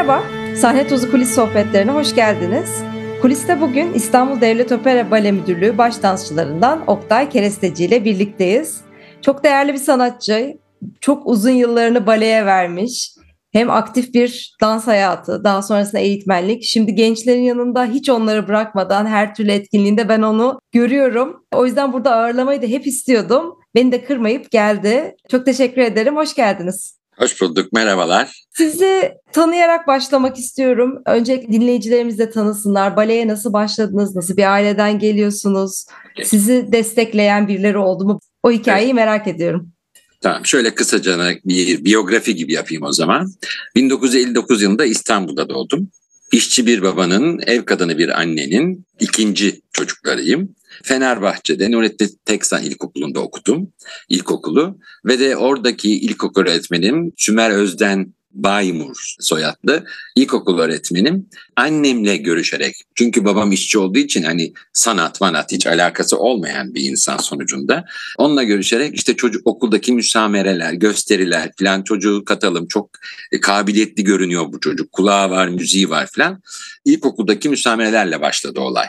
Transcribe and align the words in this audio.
Merhaba, 0.00 0.22
Sahne 0.56 0.88
Tozu 0.88 1.10
Kulis 1.10 1.34
Sohbetlerine 1.34 1.90
hoş 1.90 2.14
geldiniz. 2.14 2.82
Kuliste 3.22 3.60
bugün 3.60 3.92
İstanbul 3.92 4.40
Devlet 4.40 4.72
Opera 4.72 5.10
Bale 5.10 5.32
Müdürlüğü 5.32 5.78
baş 5.78 6.02
dansçılarından 6.02 6.84
Oktay 6.86 7.28
Keresteci 7.28 7.84
ile 7.84 8.04
birlikteyiz. 8.04 8.80
Çok 9.22 9.44
değerli 9.44 9.72
bir 9.72 9.78
sanatçı, 9.78 10.58
çok 11.00 11.26
uzun 11.26 11.50
yıllarını 11.50 12.06
baleye 12.06 12.46
vermiş. 12.46 13.14
Hem 13.52 13.70
aktif 13.70 14.14
bir 14.14 14.56
dans 14.60 14.86
hayatı, 14.86 15.44
daha 15.44 15.62
sonrasında 15.62 16.00
eğitmenlik. 16.00 16.64
Şimdi 16.64 16.94
gençlerin 16.94 17.42
yanında 17.42 17.84
hiç 17.84 18.08
onları 18.08 18.48
bırakmadan 18.48 19.06
her 19.06 19.34
türlü 19.34 19.50
etkinliğinde 19.50 20.08
ben 20.08 20.22
onu 20.22 20.60
görüyorum. 20.72 21.44
O 21.54 21.66
yüzden 21.66 21.92
burada 21.92 22.16
ağırlamayı 22.16 22.62
da 22.62 22.66
hep 22.66 22.86
istiyordum. 22.86 23.54
Beni 23.74 23.92
de 23.92 24.04
kırmayıp 24.04 24.50
geldi. 24.50 25.14
Çok 25.30 25.46
teşekkür 25.46 25.82
ederim. 25.82 26.16
Hoş 26.16 26.34
geldiniz. 26.34 26.99
Hoş 27.20 27.40
bulduk, 27.40 27.72
merhabalar. 27.72 28.44
Sizi 28.50 29.12
tanıyarak 29.32 29.86
başlamak 29.86 30.38
istiyorum. 30.38 31.02
Önce 31.06 31.46
dinleyicilerimiz 31.52 32.18
de 32.18 32.30
tanısınlar. 32.30 32.96
Baleye 32.96 33.28
nasıl 33.28 33.52
başladınız? 33.52 34.16
Nasıl 34.16 34.36
bir 34.36 34.52
aileden 34.52 34.98
geliyorsunuz? 34.98 35.84
Sizi 36.24 36.66
destekleyen 36.72 37.48
birileri 37.48 37.78
oldu 37.78 38.04
mu? 38.04 38.20
O 38.42 38.50
hikayeyi 38.50 38.90
evet. 38.90 38.94
merak 38.94 39.26
ediyorum. 39.26 39.72
Tamam 40.20 40.46
şöyle 40.46 40.74
kısaca 40.74 41.18
bir 41.44 41.84
biyografi 41.84 42.34
gibi 42.34 42.52
yapayım 42.52 42.82
o 42.82 42.92
zaman. 42.92 43.32
1959 43.74 44.62
yılında 44.62 44.84
İstanbul'da 44.84 45.48
doğdum. 45.48 45.90
İşçi 46.32 46.66
bir 46.66 46.82
babanın, 46.82 47.40
ev 47.46 47.64
kadını 47.64 47.98
bir 47.98 48.20
annenin 48.20 48.86
ikinci 49.00 49.60
çocuklarıyım. 49.72 50.54
Fenerbahçe'de 50.82 51.70
Nurettin 51.70 52.18
Teksan 52.24 52.62
İlkokulu'nda 52.62 53.20
okudum 53.20 53.72
ilkokulu 54.08 54.78
ve 55.04 55.18
de 55.18 55.36
oradaki 55.36 56.00
ilkokul 56.00 56.42
öğretmenim 56.42 57.12
Sümer 57.16 57.50
Özden 57.50 58.14
Baymur 58.30 59.14
soyadlı 59.20 59.84
ilkokul 60.16 60.58
öğretmenim. 60.58 61.28
Annemle 61.56 62.16
görüşerek 62.16 62.74
çünkü 62.94 63.24
babam 63.24 63.52
işçi 63.52 63.78
olduğu 63.78 63.98
için 63.98 64.22
hani 64.22 64.52
sanat 64.72 65.20
manat 65.20 65.52
hiç 65.52 65.66
alakası 65.66 66.18
olmayan 66.18 66.74
bir 66.74 66.90
insan 66.90 67.16
sonucunda. 67.16 67.84
Onunla 68.18 68.42
görüşerek 68.42 68.94
işte 68.94 69.16
çocuk 69.16 69.46
okuldaki 69.46 69.92
müsamereler 69.92 70.72
gösteriler 70.72 71.50
falan 71.58 71.82
çocuğu 71.82 72.24
katalım 72.24 72.68
çok 72.68 72.90
e, 73.32 73.40
kabiliyetli 73.40 74.04
görünüyor 74.04 74.52
bu 74.52 74.60
çocuk. 74.60 74.92
Kulağı 74.92 75.30
var 75.30 75.48
müziği 75.48 75.90
var 75.90 76.08
falan 76.16 76.42
ilkokuldaki 76.84 77.48
müsamerelerle 77.48 78.20
başladı 78.20 78.60
olay. 78.60 78.86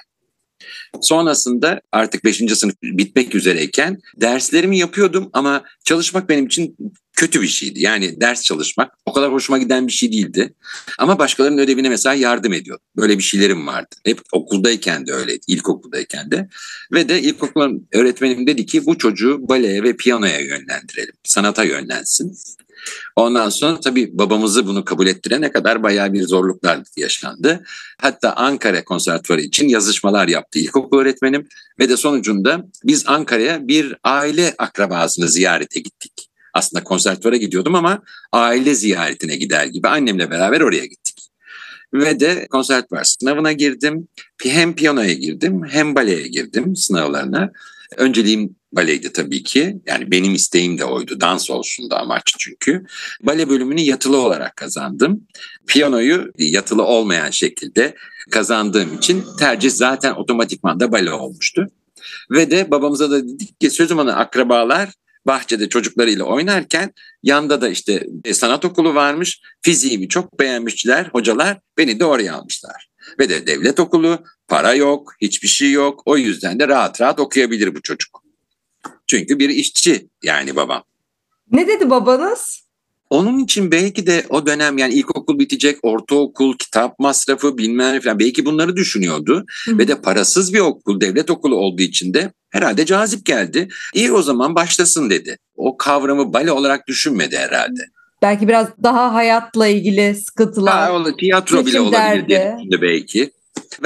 Sonrasında 1.01 1.81
artık 1.91 2.25
5. 2.25 2.37
sınıf 2.37 2.75
bitmek 2.83 3.35
üzereyken 3.35 3.99
derslerimi 4.21 4.77
yapıyordum 4.77 5.29
ama 5.33 5.63
çalışmak 5.83 6.29
benim 6.29 6.45
için 6.45 6.75
kötü 7.13 7.41
bir 7.41 7.47
şeydi. 7.47 7.81
Yani 7.81 8.21
ders 8.21 8.43
çalışmak 8.43 8.91
o 9.05 9.13
kadar 9.13 9.31
hoşuma 9.31 9.57
giden 9.57 9.87
bir 9.87 9.91
şey 9.91 10.11
değildi. 10.11 10.53
Ama 10.97 11.19
başkalarının 11.19 11.61
ödevine 11.61 11.89
mesela 11.89 12.15
yardım 12.15 12.53
ediyordum. 12.53 12.85
Böyle 12.97 13.17
bir 13.17 13.23
şeylerim 13.23 13.67
vardı. 13.67 13.95
Hep 14.05 14.21
okuldayken 14.31 15.07
de 15.07 15.13
öyleydi, 15.13 15.41
ilkokuldayken 15.47 16.31
de. 16.31 16.49
Ve 16.93 17.09
de 17.09 17.21
ilkokul 17.21 17.79
öğretmenim 17.91 18.47
dedi 18.47 18.65
ki 18.65 18.85
bu 18.85 18.97
çocuğu 18.97 19.49
baleye 19.49 19.83
ve 19.83 19.95
piyanoya 19.95 20.39
yönlendirelim. 20.39 21.13
Sanata 21.23 21.63
yönlensin. 21.63 22.37
Ondan 23.15 23.49
sonra 23.49 23.79
tabii 23.79 24.09
babamızı 24.13 24.67
bunu 24.67 24.85
kabul 24.85 25.07
ettirene 25.07 25.51
kadar 25.51 25.83
bayağı 25.83 26.13
bir 26.13 26.23
zorluklar 26.23 26.79
yaşandı. 26.97 27.63
Hatta 27.97 28.33
Ankara 28.33 28.83
Konservatuvarı 28.83 29.41
için 29.41 29.67
yazışmalar 29.67 30.27
yaptı 30.27 30.59
ilkokul 30.59 30.80
öğretmenim 30.93 31.47
ve 31.79 31.89
de 31.89 31.97
sonucunda 31.97 32.65
biz 32.83 33.03
Ankara'ya 33.07 33.67
bir 33.67 33.95
aile 34.03 34.55
akrabasını 34.57 35.27
ziyarete 35.27 35.79
gittik. 35.79 36.29
Aslında 36.53 36.83
konservatuvara 36.83 37.35
gidiyordum 37.35 37.75
ama 37.75 38.01
aile 38.31 38.75
ziyaretine 38.75 39.35
gider 39.35 39.65
gibi 39.65 39.87
annemle 39.87 40.29
beraber 40.31 40.61
oraya 40.61 40.85
gittik. 40.85 41.17
Ve 41.93 42.19
de 42.19 42.47
konservatuvar 42.51 43.03
sınavına 43.03 43.51
girdim. 43.51 44.07
Hem 44.43 44.75
piyanoya 44.75 45.13
girdim 45.13 45.61
hem 45.69 45.95
baleye 45.95 46.27
girdim 46.27 46.75
sınavlarına. 46.75 47.51
Önceliğim 47.97 48.55
baleydi 48.71 49.13
tabii 49.13 49.43
ki. 49.43 49.77
Yani 49.85 50.11
benim 50.11 50.33
isteğim 50.33 50.77
de 50.77 50.85
oydu. 50.85 51.21
Dans 51.21 51.49
olsun 51.49 51.89
da 51.89 51.99
amaç 51.99 52.35
çünkü. 52.39 52.85
Bale 53.21 53.49
bölümünü 53.49 53.81
yatılı 53.81 54.17
olarak 54.17 54.55
kazandım. 54.55 55.27
Piyanoyu 55.67 56.31
yatılı 56.37 56.83
olmayan 56.83 57.29
şekilde 57.29 57.95
kazandığım 58.31 58.97
için 58.97 59.23
tercih 59.39 59.71
zaten 59.71 60.13
otomatikman 60.13 60.79
da 60.79 60.91
bale 60.91 61.11
olmuştu. 61.11 61.67
Ve 62.31 62.51
de 62.51 62.71
babamıza 62.71 63.11
da 63.11 63.27
dedik 63.27 63.59
ki 63.59 63.69
sözüm 63.69 63.99
ona 63.99 64.15
akrabalar 64.15 64.89
bahçede 65.25 65.69
çocuklarıyla 65.69 66.25
oynarken 66.25 66.93
yanda 67.23 67.61
da 67.61 67.69
işte 67.69 68.07
sanat 68.33 68.65
okulu 68.65 68.95
varmış. 68.95 69.41
Fiziğimi 69.61 70.09
çok 70.09 70.39
beğenmişler 70.39 71.09
hocalar 71.11 71.59
beni 71.77 71.99
de 71.99 72.05
oraya 72.05 72.35
almışlar. 72.35 72.90
Ve 73.19 73.29
de 73.29 73.47
devlet 73.47 73.79
okulu 73.79 74.19
para 74.47 74.73
yok 74.73 75.13
hiçbir 75.21 75.47
şey 75.47 75.71
yok 75.71 76.01
o 76.05 76.17
yüzden 76.17 76.59
de 76.59 76.67
rahat 76.67 77.01
rahat 77.01 77.19
okuyabilir 77.19 77.75
bu 77.75 77.81
çocuk. 77.81 78.23
Çünkü 79.07 79.39
bir 79.39 79.49
işçi 79.49 80.07
yani 80.23 80.55
babam. 80.55 80.83
Ne 81.51 81.67
dedi 81.67 81.89
babanız? 81.89 82.61
Onun 83.11 83.39
için 83.39 83.71
belki 83.71 84.07
de 84.07 84.25
o 84.29 84.45
dönem 84.45 84.77
yani 84.77 84.93
ilkokul 84.93 85.39
bitecek, 85.39 85.79
ortaokul, 85.81 86.57
kitap 86.57 86.99
masrafı 86.99 87.57
bilmem 87.57 87.93
ne 87.93 88.01
falan 88.01 88.19
belki 88.19 88.45
bunları 88.45 88.75
düşünüyordu. 88.75 89.45
Hı. 89.65 89.77
Ve 89.77 89.87
de 89.87 90.01
parasız 90.01 90.53
bir 90.53 90.59
okul, 90.59 91.01
devlet 91.01 91.29
okulu 91.29 91.55
olduğu 91.55 91.81
için 91.81 92.13
de 92.13 92.33
herhalde 92.49 92.85
cazip 92.85 93.25
geldi. 93.25 93.67
İyi 93.93 94.11
o 94.11 94.21
zaman 94.21 94.55
başlasın 94.55 95.09
dedi. 95.09 95.37
O 95.55 95.77
kavramı 95.77 96.33
bale 96.33 96.51
olarak 96.51 96.87
düşünmedi 96.87 97.37
herhalde. 97.37 97.81
Belki 98.21 98.47
biraz 98.47 98.67
daha 98.83 99.13
hayatla 99.13 99.67
ilgili 99.67 100.15
sıkıntılar. 100.15 100.73
Ha, 100.73 100.93
o 100.93 101.15
tiyatro 101.17 101.65
bile 101.65 101.79
olabilir 101.79 102.27
diye 102.27 102.81
belki. 102.81 103.31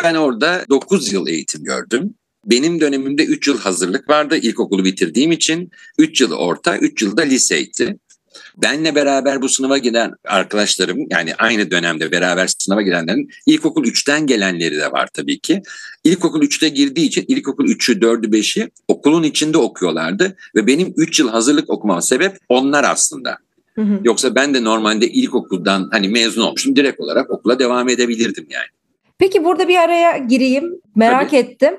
Ben 0.03 0.15
orada 0.15 0.65
9 0.69 1.13
yıl 1.13 1.27
eğitim 1.27 1.63
gördüm. 1.63 2.13
Benim 2.45 2.81
dönemimde 2.81 3.25
3 3.25 3.47
yıl 3.47 3.59
hazırlık 3.59 4.09
vardı 4.09 4.37
ilkokulu 4.37 4.85
bitirdiğim 4.85 5.31
için. 5.31 5.71
3 5.97 6.21
yıl 6.21 6.31
orta, 6.31 6.77
3 6.77 7.01
yıl 7.01 7.17
da 7.17 7.21
liseydi. 7.21 7.97
Benle 8.57 8.95
beraber 8.95 9.41
bu 9.41 9.49
sınava 9.49 9.77
giden 9.77 10.13
arkadaşlarım 10.25 10.97
yani 11.09 11.35
aynı 11.35 11.71
dönemde 11.71 12.11
beraber 12.11 12.49
sınava 12.59 12.81
girenlerin 12.81 13.29
ilkokul 13.45 13.83
3'ten 13.83 14.27
gelenleri 14.27 14.77
de 14.77 14.91
var 14.91 15.09
tabii 15.13 15.39
ki. 15.39 15.61
İlkokul 16.03 16.41
3'te 16.41 16.69
girdiği 16.69 17.05
için 17.05 17.25
ilkokul 17.27 17.65
3'ü 17.65 17.99
4'ü 17.99 18.29
5'i 18.29 18.69
okulun 18.87 19.23
içinde 19.23 19.57
okuyorlardı 19.57 20.35
ve 20.55 20.67
benim 20.67 20.93
3 20.97 21.19
yıl 21.19 21.29
hazırlık 21.29 21.69
okumam 21.69 22.01
sebep 22.01 22.37
onlar 22.49 22.83
aslında. 22.83 23.37
Hı 23.75 23.81
hı. 23.81 23.99
Yoksa 24.03 24.35
ben 24.35 24.53
de 24.53 24.63
normalde 24.63 25.07
ilkokuldan 25.07 25.89
hani 25.91 26.07
mezun 26.09 26.41
olmuştum 26.41 26.75
direkt 26.75 26.99
olarak 26.99 27.29
okula 27.31 27.59
devam 27.59 27.89
edebilirdim 27.89 28.45
yani. 28.49 28.65
Peki 29.17 29.43
burada 29.43 29.67
bir 29.67 29.75
araya 29.75 30.17
gireyim 30.17 30.81
merak 30.95 31.29
Tabii. 31.29 31.39
ettim. 31.39 31.73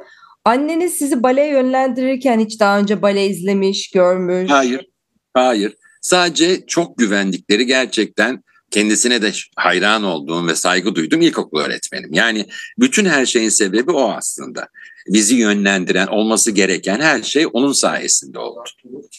Anneniz 0.45 0.93
sizi 0.95 1.23
bale 1.23 1.47
yönlendirirken 1.47 2.41
hiç 2.41 2.61
daha 2.61 2.79
önce 2.79 3.03
bale 3.03 3.27
izlemiş, 3.27 3.91
görmüş? 3.91 4.51
Hayır, 4.51 4.87
hayır. 5.35 5.75
Sadece 6.01 6.67
çok 6.67 6.99
güvendikleri 6.99 7.67
gerçekten 7.67 8.43
kendisine 8.71 9.23
de 9.23 9.33
hayran 9.57 10.03
olduğum 10.03 10.47
ve 10.47 10.55
saygı 10.55 10.95
duyduğum 10.95 11.21
ilkokul 11.21 11.61
öğretmenim. 11.61 12.13
Yani 12.13 12.47
bütün 12.79 13.05
her 13.05 13.27
şeyin 13.27 13.49
sebebi 13.49 13.91
o 13.91 14.13
aslında. 14.13 14.69
Bizi 15.09 15.37
yönlendiren, 15.37 16.07
olması 16.07 16.51
gereken 16.51 17.01
her 17.01 17.23
şey 17.23 17.47
onun 17.53 17.73
sayesinde 17.73 18.39
oldu. 18.39 18.61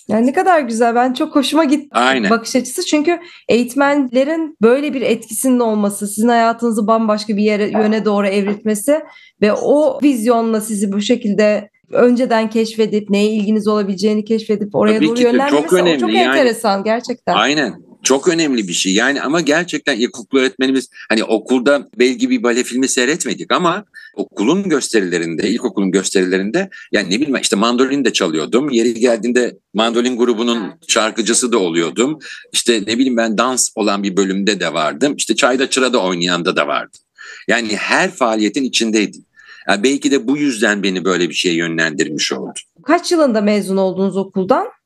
Yani 0.07 0.27
ne 0.27 0.33
kadar 0.33 0.59
güzel. 0.59 0.95
Ben 0.95 1.13
çok 1.13 1.35
hoşuma 1.35 1.63
gitti 1.63 1.87
Aynen. 1.91 2.29
bakış 2.29 2.55
açısı. 2.55 2.85
Çünkü 2.85 3.19
eğitmenlerin 3.49 4.57
böyle 4.61 4.93
bir 4.93 5.01
etkisinin 5.01 5.59
olması, 5.59 6.07
sizin 6.07 6.27
hayatınızı 6.27 6.87
bambaşka 6.87 7.37
bir 7.37 7.43
yere 7.43 7.69
yöne 7.69 8.05
doğru 8.05 8.27
evritmesi 8.27 8.99
ve 9.41 9.53
o 9.53 9.99
vizyonla 10.03 10.61
sizi 10.61 10.91
bu 10.91 11.01
şekilde 11.01 11.69
önceden 11.91 12.49
keşfedip 12.49 13.09
neye 13.09 13.29
ilginiz 13.29 13.67
olabileceğini 13.67 14.25
keşfedip 14.25 14.75
oraya 14.75 14.95
Tabii 14.95 15.07
doğru 15.07 15.21
yönlendirmesi 15.21 15.63
çok, 15.63 15.73
önemli. 15.73 15.99
çok 15.99 16.13
yani, 16.13 16.27
enteresan 16.27 16.83
gerçekten. 16.83 17.33
Aynen. 17.33 17.86
Çok 18.07 18.27
önemli 18.27 18.67
bir 18.67 18.73
şey. 18.73 18.93
Yani 18.93 19.21
ama 19.21 19.41
gerçekten 19.41 19.99
ilkokul 19.99 20.39
öğretmenimiz 20.39 20.89
hani 21.09 21.23
okulda 21.23 21.89
belki 21.99 22.29
bir 22.29 22.43
bale 22.43 22.63
filmi 22.63 22.87
seyretmedik 22.87 23.51
ama 23.51 23.85
okulun 24.15 24.69
gösterilerinde, 24.69 25.49
ilkokulun 25.49 25.91
gösterilerinde 25.91 26.69
yani 26.91 27.09
ne 27.09 27.15
bileyim 27.15 27.35
işte 27.41 27.55
mandolin 27.55 28.05
de 28.05 28.13
çalıyordum. 28.13 28.69
Yeri 28.69 28.93
geldiğinde 28.93 29.57
mandolin 29.73 30.17
grubunun 30.17 30.73
şarkıcısı 30.87 31.51
da 31.51 31.57
oluyordum. 31.57 32.19
İşte 32.53 32.81
ne 32.87 32.97
bileyim 32.97 33.17
ben 33.17 33.37
dans 33.37 33.69
olan 33.75 34.03
bir 34.03 34.17
bölümde 34.17 34.59
de 34.59 34.73
vardım. 34.73 35.15
İşte 35.15 35.35
çayda 35.35 35.69
çırada 35.69 36.01
oynayanda 36.03 36.55
da 36.55 36.67
vardım. 36.67 37.01
Yani 37.47 37.75
her 37.75 38.11
faaliyetin 38.11 38.63
içindeydim. 38.63 39.25
Yani 39.69 39.83
belki 39.83 40.11
de 40.11 40.27
bu 40.27 40.37
yüzden 40.37 40.83
beni 40.83 41.05
böyle 41.05 41.29
bir 41.29 41.33
şeye 41.33 41.55
yönlendirmiş 41.55 42.33
oldu. 42.33 42.59
Kaç 42.83 43.11
yılında 43.11 43.41
mezun 43.41 43.77
oldunuz 43.77 44.17
okuldan? 44.17 44.76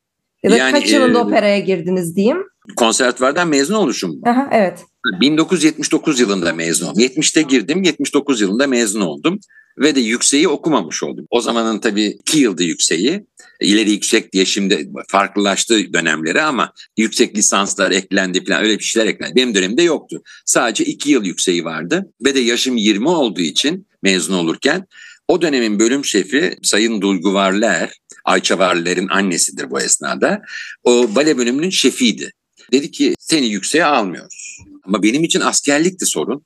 Ya 0.43 0.51
da 0.51 0.57
yani, 0.57 0.71
kaç 0.71 0.91
yılında 0.91 1.19
e, 1.19 1.21
operaya 1.21 1.59
girdiniz 1.59 2.15
diyeyim? 2.15 2.43
Konservatuvardan 2.75 3.47
mezun 3.47 3.75
oluşum. 3.75 4.19
Aha, 4.25 4.49
evet. 4.51 4.79
1979 5.21 6.19
yılında 6.19 6.53
mezun 6.53 6.87
oldum. 6.87 7.01
70'te 7.01 7.41
girdim, 7.41 7.83
79 7.83 8.41
yılında 8.41 8.67
mezun 8.67 9.01
oldum. 9.01 9.39
ve 9.77 9.95
de 9.95 9.99
yükseği 9.99 10.47
okumamış 10.47 11.03
oldum. 11.03 11.25
O 11.29 11.41
zamanın 11.41 11.79
tabii 11.79 12.05
iki 12.05 12.39
yılda 12.39 12.63
yükseği. 12.63 13.25
İleri 13.61 13.91
yüksek 13.91 14.33
diye 14.33 14.45
şimdi 14.45 14.89
farklılaştı 15.07 15.93
dönemleri 15.93 16.41
ama 16.41 16.73
yüksek 16.97 17.37
lisanslar 17.37 17.91
eklendi 17.91 18.45
falan 18.45 18.63
öyle 18.63 18.79
bir 18.79 18.83
şeyler 18.83 19.07
eklendi. 19.07 19.35
Benim 19.35 19.55
dönemimde 19.55 19.83
yoktu. 19.83 20.21
Sadece 20.45 20.85
iki 20.85 21.11
yıl 21.11 21.25
yükseği 21.25 21.65
vardı 21.65 22.13
ve 22.25 22.35
de 22.35 22.39
yaşım 22.39 22.77
20 22.77 23.09
olduğu 23.09 23.41
için 23.41 23.87
mezun 24.03 24.33
olurken 24.33 24.87
o 25.27 25.41
dönemin 25.41 25.79
bölüm 25.79 26.05
şefi 26.05 26.55
Sayın 26.63 27.01
Duygu 27.01 27.33
Varler, 27.33 28.00
Ayça 28.25 28.59
Varler'in 28.59 29.07
annesidir 29.07 29.71
bu 29.71 29.81
esnada. 29.81 30.41
O 30.83 31.15
bale 31.15 31.37
bölümünün 31.37 31.69
şefiydi. 31.69 32.31
Dedi 32.71 32.91
ki 32.91 33.15
seni 33.19 33.45
yükseğe 33.45 33.85
almıyoruz. 33.85 34.57
Ama 34.83 35.03
benim 35.03 35.23
için 35.23 35.39
askerlikti 35.39 36.05
sorun. 36.05 36.45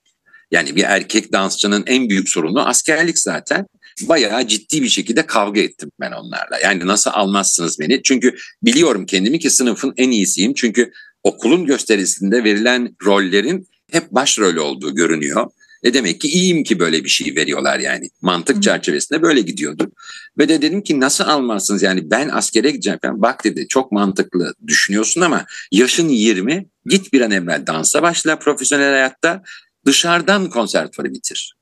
Yani 0.50 0.76
bir 0.76 0.84
erkek 0.84 1.32
dansçının 1.32 1.84
en 1.86 2.10
büyük 2.10 2.28
sorunu 2.28 2.68
askerlik 2.68 3.18
zaten. 3.18 3.66
Bayağı 4.02 4.48
ciddi 4.48 4.82
bir 4.82 4.88
şekilde 4.88 5.26
kavga 5.26 5.60
ettim 5.60 5.90
ben 6.00 6.12
onlarla. 6.12 6.58
Yani 6.62 6.86
nasıl 6.86 7.10
almazsınız 7.14 7.80
beni? 7.80 8.02
Çünkü 8.02 8.36
biliyorum 8.62 9.06
kendimi 9.06 9.38
ki 9.38 9.50
sınıfın 9.50 9.94
en 9.96 10.10
iyisiyim. 10.10 10.54
Çünkü 10.54 10.92
okulun 11.22 11.64
gösterisinde 11.64 12.44
verilen 12.44 12.96
rollerin 13.04 13.68
hep 13.92 14.10
başrol 14.10 14.56
olduğu 14.56 14.94
görünüyor. 14.94 15.50
E 15.86 15.94
demek 15.94 16.20
ki 16.20 16.28
iyiyim 16.28 16.64
ki 16.64 16.78
böyle 16.78 17.04
bir 17.04 17.08
şey 17.08 17.36
veriyorlar 17.36 17.78
yani. 17.78 18.10
Mantık 18.22 18.62
çerçevesinde 18.62 19.22
böyle 19.22 19.40
gidiyordu. 19.40 19.92
Ve 20.38 20.48
de 20.48 20.62
dedim 20.62 20.82
ki 20.82 21.00
nasıl 21.00 21.24
almazsınız 21.24 21.82
yani 21.82 22.10
ben 22.10 22.28
askere 22.28 22.70
gideceğim 22.70 22.98
falan. 23.02 23.22
Bak 23.22 23.44
dedi 23.44 23.68
çok 23.68 23.92
mantıklı 23.92 24.54
düşünüyorsun 24.66 25.20
ama 25.20 25.46
yaşın 25.72 26.08
20 26.08 26.66
git 26.86 27.12
bir 27.12 27.20
an 27.20 27.30
evvel 27.30 27.66
dansa 27.66 28.02
başla 28.02 28.38
profesyonel 28.38 28.90
hayatta 28.90 29.42
dışarıdan 29.86 30.50
konservatuvarı 30.50 31.12
bitir. 31.12 31.56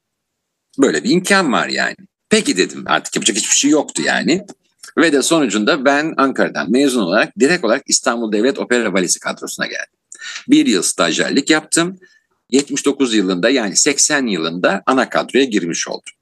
Böyle 0.78 1.04
bir 1.04 1.10
imkan 1.10 1.52
var 1.52 1.68
yani. 1.68 1.96
Peki 2.28 2.56
dedim 2.56 2.84
artık 2.86 3.16
yapacak 3.16 3.36
hiçbir 3.36 3.56
şey 3.56 3.70
yoktu 3.70 4.02
yani. 4.06 4.46
Ve 4.98 5.12
de 5.12 5.22
sonucunda 5.22 5.84
ben 5.84 6.14
Ankara'dan 6.16 6.70
mezun 6.70 7.02
olarak 7.02 7.38
direkt 7.40 7.64
olarak 7.64 7.82
İstanbul 7.86 8.32
Devlet 8.32 8.58
Opera 8.58 8.94
Balesi 8.94 9.20
kadrosuna 9.20 9.66
geldim. 9.66 9.98
Bir 10.48 10.66
yıl 10.66 10.82
stajyerlik 10.82 11.50
yaptım. 11.50 11.98
79 12.54 13.14
yılında 13.14 13.50
yani 13.50 13.76
80 13.76 14.26
yılında 14.26 14.82
ana 14.86 15.08
kadroya 15.08 15.44
girmiş 15.44 15.88
oldum. 15.88 16.12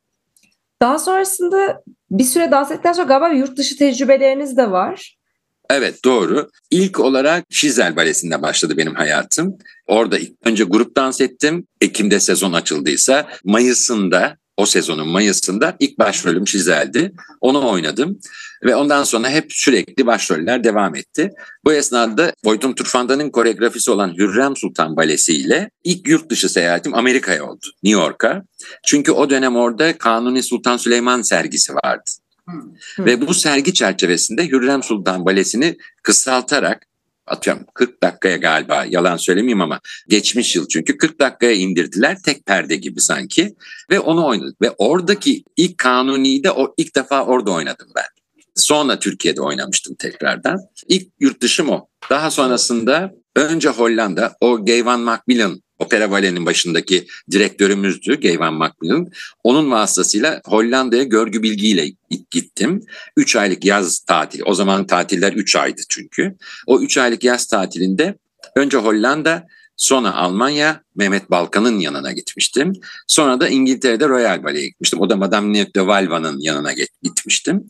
Daha 0.82 0.98
sonrasında 0.98 1.82
bir 2.10 2.24
süre 2.24 2.50
dans 2.50 2.70
ettikten 2.70 2.92
sonra 2.92 3.06
galiba 3.06 3.28
yurt 3.28 3.56
dışı 3.56 3.76
tecrübeleriniz 3.76 4.56
de 4.56 4.70
var. 4.70 5.16
Evet 5.70 6.04
doğru. 6.04 6.50
İlk 6.70 7.00
olarak 7.00 7.44
Şizel 7.50 7.96
Balesi'nde 7.96 8.42
başladı 8.42 8.76
benim 8.76 8.94
hayatım. 8.94 9.58
Orada 9.86 10.16
önce 10.44 10.64
grup 10.64 10.96
dans 10.96 11.20
ettim. 11.20 11.66
Ekim'de 11.80 12.20
sezon 12.20 12.52
açıldıysa 12.52 13.28
Mayıs'ında 13.44 14.36
o 14.62 14.66
sezonun 14.66 15.08
Mayıs'ında 15.08 15.76
ilk 15.78 15.98
başrolüm 15.98 16.48
Şizel'di. 16.48 17.12
Onu 17.40 17.68
oynadım 17.70 18.18
ve 18.64 18.76
ondan 18.76 19.04
sonra 19.04 19.28
hep 19.28 19.52
sürekli 19.52 20.06
başroller 20.06 20.64
devam 20.64 20.96
etti. 20.96 21.30
Bu 21.64 21.72
esnada 21.72 22.32
Boytun 22.44 22.72
Turfanda'nın 22.72 23.30
koreografisi 23.30 23.90
olan 23.90 24.14
Hürrem 24.18 24.56
Sultan 24.56 24.96
Balesi 24.96 25.36
ile 25.36 25.70
ilk 25.84 26.08
yurt 26.08 26.30
dışı 26.30 26.48
seyahatim 26.48 26.94
Amerika'ya 26.94 27.44
oldu, 27.44 27.66
New 27.82 28.00
York'a. 28.02 28.42
Çünkü 28.86 29.12
o 29.12 29.30
dönem 29.30 29.56
orada 29.56 29.98
Kanuni 29.98 30.42
Sultan 30.42 30.76
Süleyman 30.76 31.22
sergisi 31.22 31.74
vardı. 31.74 32.10
Ve 32.98 33.26
bu 33.26 33.34
sergi 33.34 33.74
çerçevesinde 33.74 34.48
Hürrem 34.48 34.82
Sultan 34.82 35.24
Balesi'ni 35.24 35.76
kısaltarak 36.02 36.86
atıyorum 37.26 37.66
40 37.74 38.02
dakikaya 38.02 38.36
galiba 38.36 38.84
yalan 38.84 39.16
söylemeyeyim 39.16 39.60
ama 39.60 39.80
geçmiş 40.08 40.56
yıl 40.56 40.68
çünkü 40.68 40.96
40 40.96 41.20
dakikaya 41.20 41.52
indirdiler 41.52 42.22
tek 42.22 42.46
perde 42.46 42.76
gibi 42.76 43.00
sanki 43.00 43.54
ve 43.90 44.00
onu 44.00 44.26
oynadık 44.26 44.62
ve 44.62 44.70
oradaki 44.70 45.44
ilk 45.56 45.78
kanuni 45.78 46.44
de 46.44 46.50
o 46.50 46.74
ilk 46.76 46.96
defa 46.96 47.24
orada 47.24 47.50
oynadım 47.50 47.88
ben. 47.96 48.04
Sonra 48.54 48.98
Türkiye'de 48.98 49.40
oynamıştım 49.40 49.94
tekrardan. 49.94 50.60
İlk 50.88 51.08
yurt 51.20 51.40
dışım 51.40 51.68
o. 51.68 51.88
Daha 52.10 52.30
sonrasında 52.30 53.12
önce 53.36 53.68
Hollanda 53.68 54.36
o 54.40 54.64
Gayvan 54.64 55.00
Macmillan 55.00 55.62
opera 55.82 56.10
balenin 56.10 56.46
başındaki 56.46 57.06
direktörümüzdü 57.30 58.20
Gayvan 58.20 58.54
Macmillan. 58.54 59.06
Onun 59.44 59.70
vasıtasıyla 59.70 60.40
Hollanda'ya 60.44 61.02
görgü 61.02 61.42
bilgiyle 61.42 61.92
gittim. 62.30 62.80
Üç 63.16 63.36
aylık 63.36 63.64
yaz 63.64 64.00
tatili. 64.00 64.44
O 64.44 64.54
zaman 64.54 64.86
tatiller 64.86 65.32
üç 65.32 65.56
aydı 65.56 65.80
çünkü. 65.88 66.36
O 66.66 66.80
üç 66.80 66.98
aylık 66.98 67.24
yaz 67.24 67.46
tatilinde 67.46 68.14
önce 68.56 68.76
Hollanda 68.76 69.46
Sonra 69.76 70.14
Almanya 70.14 70.82
Mehmet 70.96 71.30
Balkan'ın 71.30 71.78
yanına 71.78 72.12
gitmiştim. 72.12 72.72
Sonra 73.06 73.40
da 73.40 73.48
İngiltere'de 73.48 74.08
Royal 74.08 74.44
Ballet'e 74.44 74.66
gitmiştim. 74.66 75.00
O 75.00 75.10
da 75.10 75.16
Madame 75.16 75.74
de 75.74 75.86
Valva'nın 75.86 76.40
yanına 76.40 76.72
gitmiştim. 77.02 77.66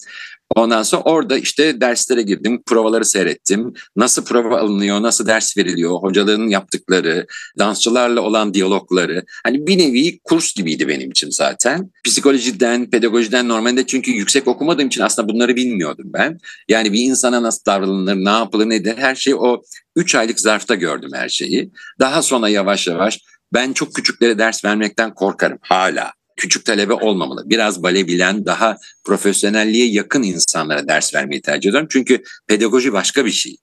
Ondan 0.57 0.83
sonra 0.83 1.03
orada 1.03 1.39
işte 1.39 1.81
derslere 1.81 2.23
girdim, 2.23 2.63
provaları 2.67 3.05
seyrettim. 3.05 3.73
Nasıl 3.97 4.25
prova 4.25 4.59
alınıyor, 4.59 5.03
nasıl 5.03 5.27
ders 5.27 5.57
veriliyor, 5.57 6.03
hocaların 6.03 6.49
yaptıkları, 6.49 7.27
dansçılarla 7.59 8.21
olan 8.21 8.55
diyalogları. 8.55 9.25
Hani 9.45 9.67
bir 9.67 9.79
nevi 9.79 10.19
kurs 10.19 10.55
gibiydi 10.55 10.89
benim 10.89 11.11
için 11.11 11.31
zaten. 11.31 11.91
Psikolojiden, 12.05 12.91
pedagojiden 12.91 13.49
normalde 13.49 13.87
çünkü 13.87 14.11
yüksek 14.11 14.49
okumadığım 14.49 14.87
için 14.87 15.03
aslında 15.03 15.29
bunları 15.29 15.57
bilmiyordum 15.57 16.07
ben. 16.07 16.39
Yani 16.69 16.93
bir 16.93 17.01
insana 17.01 17.43
nasıl 17.43 17.65
davranılır, 17.67 18.17
ne 18.17 18.31
yapılır, 18.31 18.69
nedir 18.69 18.97
her 18.97 19.15
şey 19.15 19.35
o 19.35 19.63
üç 19.97 20.15
aylık 20.15 20.41
zarfta 20.41 20.75
gördüm 20.75 21.11
her 21.15 21.29
şeyi. 21.29 21.71
Daha 22.01 22.23
sonra 22.23 22.49
yavaş 22.49 22.87
yavaş 22.87 23.21
ben 23.53 23.73
çok 23.73 23.95
küçüklere 23.95 24.39
ders 24.39 24.65
vermekten 24.65 25.15
korkarım 25.15 25.59
hala 25.63 26.13
küçük 26.37 26.65
talebe 26.65 26.93
olmamalı. 26.93 27.43
Biraz 27.47 27.83
bale 27.83 28.07
bilen, 28.07 28.47
daha 28.47 28.77
profesyonelliğe 29.05 29.87
yakın 29.87 30.23
insanlara 30.23 30.89
ders 30.89 31.15
vermeyi 31.15 31.43
tercih 31.43 31.71
ediyorum. 31.71 31.89
Çünkü 31.91 32.23
pedagoji 32.47 32.93
başka 32.93 33.25
bir 33.27 33.31
şey. 33.31 33.57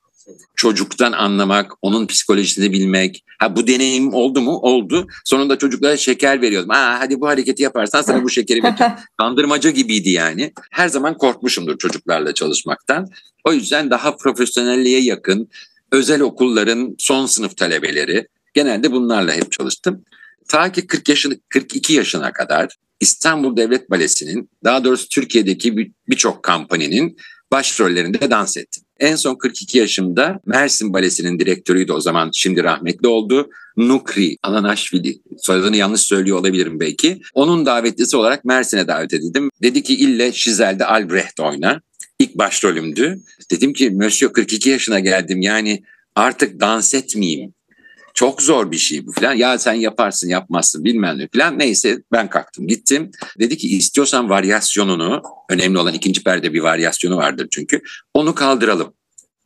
Çocuktan 0.55 1.11
anlamak, 1.11 1.71
onun 1.81 2.07
psikolojisini 2.07 2.71
bilmek. 2.71 3.23
Ha 3.39 3.55
bu 3.55 3.67
deneyim 3.67 4.13
oldu 4.13 4.41
mu? 4.41 4.51
Oldu. 4.51 5.07
Sonunda 5.25 5.57
çocuklara 5.57 5.97
şeker 5.97 6.41
veriyordum. 6.41 6.71
Aa 6.71 6.99
hadi 6.99 7.21
bu 7.21 7.27
hareketi 7.27 7.63
yaparsan 7.63 8.01
sana 8.01 8.23
bu 8.23 8.29
şekeri 8.29 8.63
vereceğim. 8.63 8.93
Kandırmaca 9.17 9.69
gibiydi 9.69 10.09
yani. 10.09 10.53
Her 10.71 10.87
zaman 10.87 11.17
korkmuşumdur 11.17 11.77
çocuklarla 11.77 12.33
çalışmaktan. 12.33 13.07
O 13.43 13.53
yüzden 13.53 13.89
daha 13.89 14.15
profesyonelliğe 14.15 15.01
yakın, 15.01 15.49
özel 15.91 16.21
okulların 16.21 16.95
son 16.97 17.25
sınıf 17.25 17.57
talebeleri, 17.57 18.27
genelde 18.53 18.91
bunlarla 18.91 19.33
hep 19.33 19.51
çalıştım 19.51 20.03
ta 20.49 20.71
ki 20.71 20.87
40 20.87 21.09
yaşını 21.09 21.39
42 21.49 21.93
yaşına 21.93 22.33
kadar 22.33 22.77
İstanbul 22.99 23.57
Devlet 23.57 23.89
Balesi'nin 23.89 24.49
daha 24.63 24.83
doğrusu 24.83 25.09
Türkiye'deki 25.09 25.91
birçok 26.09 26.43
kampanyanın 26.43 27.17
başrollerinde 27.51 28.31
dans 28.31 28.57
ettim. 28.57 28.83
En 28.99 29.15
son 29.15 29.35
42 29.35 29.77
yaşımda 29.77 30.39
Mersin 30.45 30.93
Balesi'nin 30.93 31.39
direktörüydü 31.39 31.91
o 31.91 32.01
zaman 32.01 32.29
şimdi 32.33 32.63
rahmetli 32.63 33.07
oldu. 33.07 33.49
Nukri 33.77 34.37
Ananaşvili 34.43 35.21
soyadını 35.37 35.75
yanlış 35.75 36.01
söylüyor 36.01 36.39
olabilirim 36.39 36.79
belki. 36.79 37.21
Onun 37.33 37.65
davetlisi 37.65 38.17
olarak 38.17 38.45
Mersin'e 38.45 38.87
davet 38.87 39.13
edildim. 39.13 39.49
Dedi 39.61 39.83
ki 39.83 39.95
ille 39.95 40.33
Şizel'de 40.33 40.85
Albrecht 40.85 41.39
oyna. 41.39 41.81
İlk 42.19 42.35
başrolümdü. 42.35 43.19
Dedim 43.51 43.73
ki 43.73 43.89
Monsieur 43.89 44.33
42 44.33 44.69
yaşına 44.69 44.99
geldim 44.99 45.41
yani 45.41 45.83
artık 46.15 46.59
dans 46.59 46.93
etmeyeyim 46.93 47.53
çok 48.13 48.41
zor 48.41 48.71
bir 48.71 48.77
şey 48.77 49.07
bu 49.07 49.11
falan. 49.11 49.33
Ya 49.33 49.59
sen 49.59 49.73
yaparsın 49.73 50.29
yapmazsın 50.29 50.83
bilmem 50.83 51.17
ne 51.17 51.27
falan. 51.33 51.59
Neyse 51.59 51.97
ben 52.11 52.29
kalktım 52.29 52.67
gittim. 52.67 53.11
Dedi 53.39 53.57
ki 53.57 53.67
istiyorsan 53.77 54.29
varyasyonunu 54.29 55.23
önemli 55.49 55.77
olan 55.77 55.93
ikinci 55.93 56.23
perde 56.23 56.53
bir 56.53 56.59
varyasyonu 56.59 57.17
vardır 57.17 57.47
çünkü. 57.51 57.81
Onu 58.13 58.35
kaldıralım. 58.35 58.93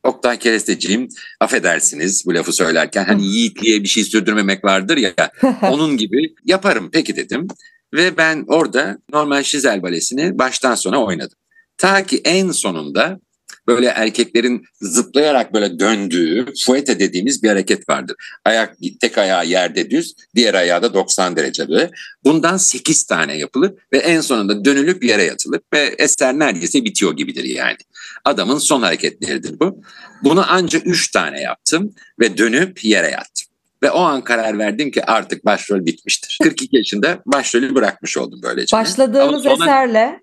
Oktay 0.03 0.39
Keresteciğim 0.39 1.07
affedersiniz 1.39 2.25
bu 2.25 2.33
lafı 2.33 2.51
söylerken 2.53 3.05
hani 3.05 3.25
yiğitliğe 3.25 3.83
bir 3.83 3.87
şey 3.87 4.03
sürdürmemek 4.03 4.63
vardır 4.63 4.97
ya 4.97 5.13
onun 5.61 5.97
gibi 5.97 6.35
yaparım 6.45 6.89
peki 6.93 7.15
dedim. 7.15 7.47
Ve 7.93 8.17
ben 8.17 8.45
orada 8.47 8.97
normal 9.13 9.43
Şizel 9.43 9.83
Balesi'ni 9.83 10.39
baştan 10.39 10.75
sona 10.75 11.03
oynadım. 11.03 11.37
Ta 11.77 12.05
ki 12.05 12.21
en 12.25 12.51
sonunda 12.51 13.19
böyle 13.67 13.87
erkeklerin 13.87 14.65
zıplayarak 14.81 15.53
böyle 15.53 15.79
döndüğü 15.79 16.45
fuete 16.65 16.99
dediğimiz 16.99 17.43
bir 17.43 17.49
hareket 17.49 17.89
vardır. 17.89 18.15
Ayak 18.45 18.75
tek 19.01 19.17
ayağı 19.17 19.45
yerde 19.45 19.89
düz, 19.89 20.15
diğer 20.35 20.53
ayağı 20.53 20.81
da 20.81 20.93
90 20.93 21.35
derece 21.35 21.69
böyle. 21.69 21.91
Bundan 22.23 22.57
8 22.57 23.03
tane 23.03 23.37
yapılır 23.37 23.73
ve 23.93 23.97
en 23.97 24.21
sonunda 24.21 24.65
dönülüp 24.65 25.03
yere 25.03 25.23
yatılır 25.23 25.61
ve 25.73 25.95
eser 25.97 26.39
neredeyse 26.39 26.85
bitiyor 26.85 27.17
gibidir 27.17 27.43
yani. 27.43 27.77
Adamın 28.25 28.57
son 28.57 28.81
hareketleridir 28.81 29.59
bu. 29.59 29.81
Bunu 30.23 30.45
ancak 30.47 30.87
3 30.87 31.11
tane 31.11 31.41
yaptım 31.41 31.93
ve 32.19 32.37
dönüp 32.37 32.83
yere 32.83 33.07
yattım. 33.11 33.53
Ve 33.83 33.91
o 33.91 33.99
an 33.99 34.23
karar 34.23 34.59
verdim 34.59 34.91
ki 34.91 35.05
artık 35.05 35.45
başrol 35.45 35.85
bitmiştir. 35.85 36.37
42 36.43 36.77
yaşında 36.77 37.19
başrolü 37.25 37.75
bırakmış 37.75 38.17
oldum 38.17 38.39
böylece. 38.43 38.77
Başladığınız 38.77 39.43
sonra... 39.43 39.65
eserle 39.65 40.22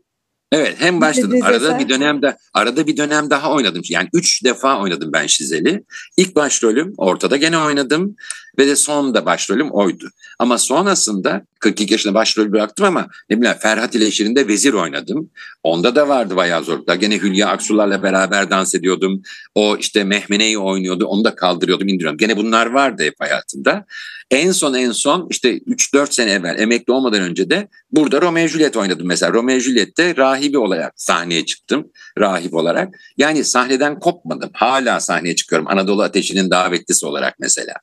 Evet 0.53 0.77
hem 0.79 1.01
başladım. 1.01 1.39
Arada 1.43 1.79
bir 1.79 1.89
dönemde 1.89 2.37
arada 2.55 2.87
bir 2.87 2.97
dönem 2.97 3.31
daha 3.31 3.53
oynadım. 3.53 3.83
Yani 3.89 4.09
üç 4.13 4.45
defa 4.45 4.81
oynadım 4.81 5.13
ben 5.13 5.27
Şizel'i. 5.27 5.85
İlk 6.17 6.37
başrolüm 6.37 6.95
ortada 6.97 7.37
gene 7.37 7.59
oynadım. 7.59 8.17
Ve 8.59 8.67
de 8.67 8.77
son 8.77 9.15
da 9.15 9.27
başrolüm 9.27 9.71
oydu. 9.71 10.11
Ama 10.39 10.59
sonrasında 10.59 11.43
42 11.61 11.95
yaşında 11.95 12.15
başrol 12.15 12.53
bıraktım 12.53 12.87
ama 12.87 13.07
ne 13.31 13.41
bileyim 13.41 13.57
Ferhat 13.59 13.95
ile 13.95 14.11
Şirin'de 14.11 14.49
vezir 14.49 14.73
oynadım. 14.73 15.31
Onda 15.63 15.95
da 15.95 16.09
vardı 16.09 16.37
bayağı 16.37 16.65
zorluklar. 16.65 16.95
Gene 16.95 17.19
Hülya 17.19 17.49
Aksular'la 17.49 18.03
beraber 18.03 18.51
dans 18.51 18.75
ediyordum. 18.75 19.23
O 19.55 19.77
işte 19.77 20.05
Mehmene'yi 20.05 20.59
oynuyordu. 20.59 21.07
Onu 21.07 21.25
da 21.25 21.35
kaldırıyordum, 21.35 21.89
indiriyordum. 21.89 22.19
Gene 22.19 22.37
bunlar 22.37 22.67
vardı 22.67 23.03
hep 23.03 23.15
hayatımda. 23.19 23.87
En 24.31 24.53
son 24.53 24.75
en 24.75 24.93
son 24.93 25.27
işte 25.31 25.59
3-4 25.59 26.13
sene 26.15 26.31
evvel 26.31 26.59
emekli 26.59 26.93
olmadan 26.93 27.23
önce 27.23 27.51
de 27.51 27.69
burada 27.93 28.23
Romeo 28.23 28.47
Juliet 28.47 28.77
oynadım 28.77 29.07
mesela. 29.07 29.33
Romeo 29.33 29.59
Juliet'te 29.59 30.17
rahibi 30.17 30.59
olarak 30.59 30.93
sahneye 30.97 31.47
çıktım. 31.47 31.91
Rahip 32.19 32.55
olarak. 32.55 32.89
Yani 33.17 33.45
sahneden 33.45 34.01
kopmadım. 34.01 34.51
Hala 34.53 35.01
sahneye 35.01 35.37
çıkıyorum. 35.37 35.69
Anadolu 35.69 36.03
Ateşi'nin 36.03 36.51
davetlisi 36.51 37.07
olarak 37.07 37.35
mesela. 37.39 37.75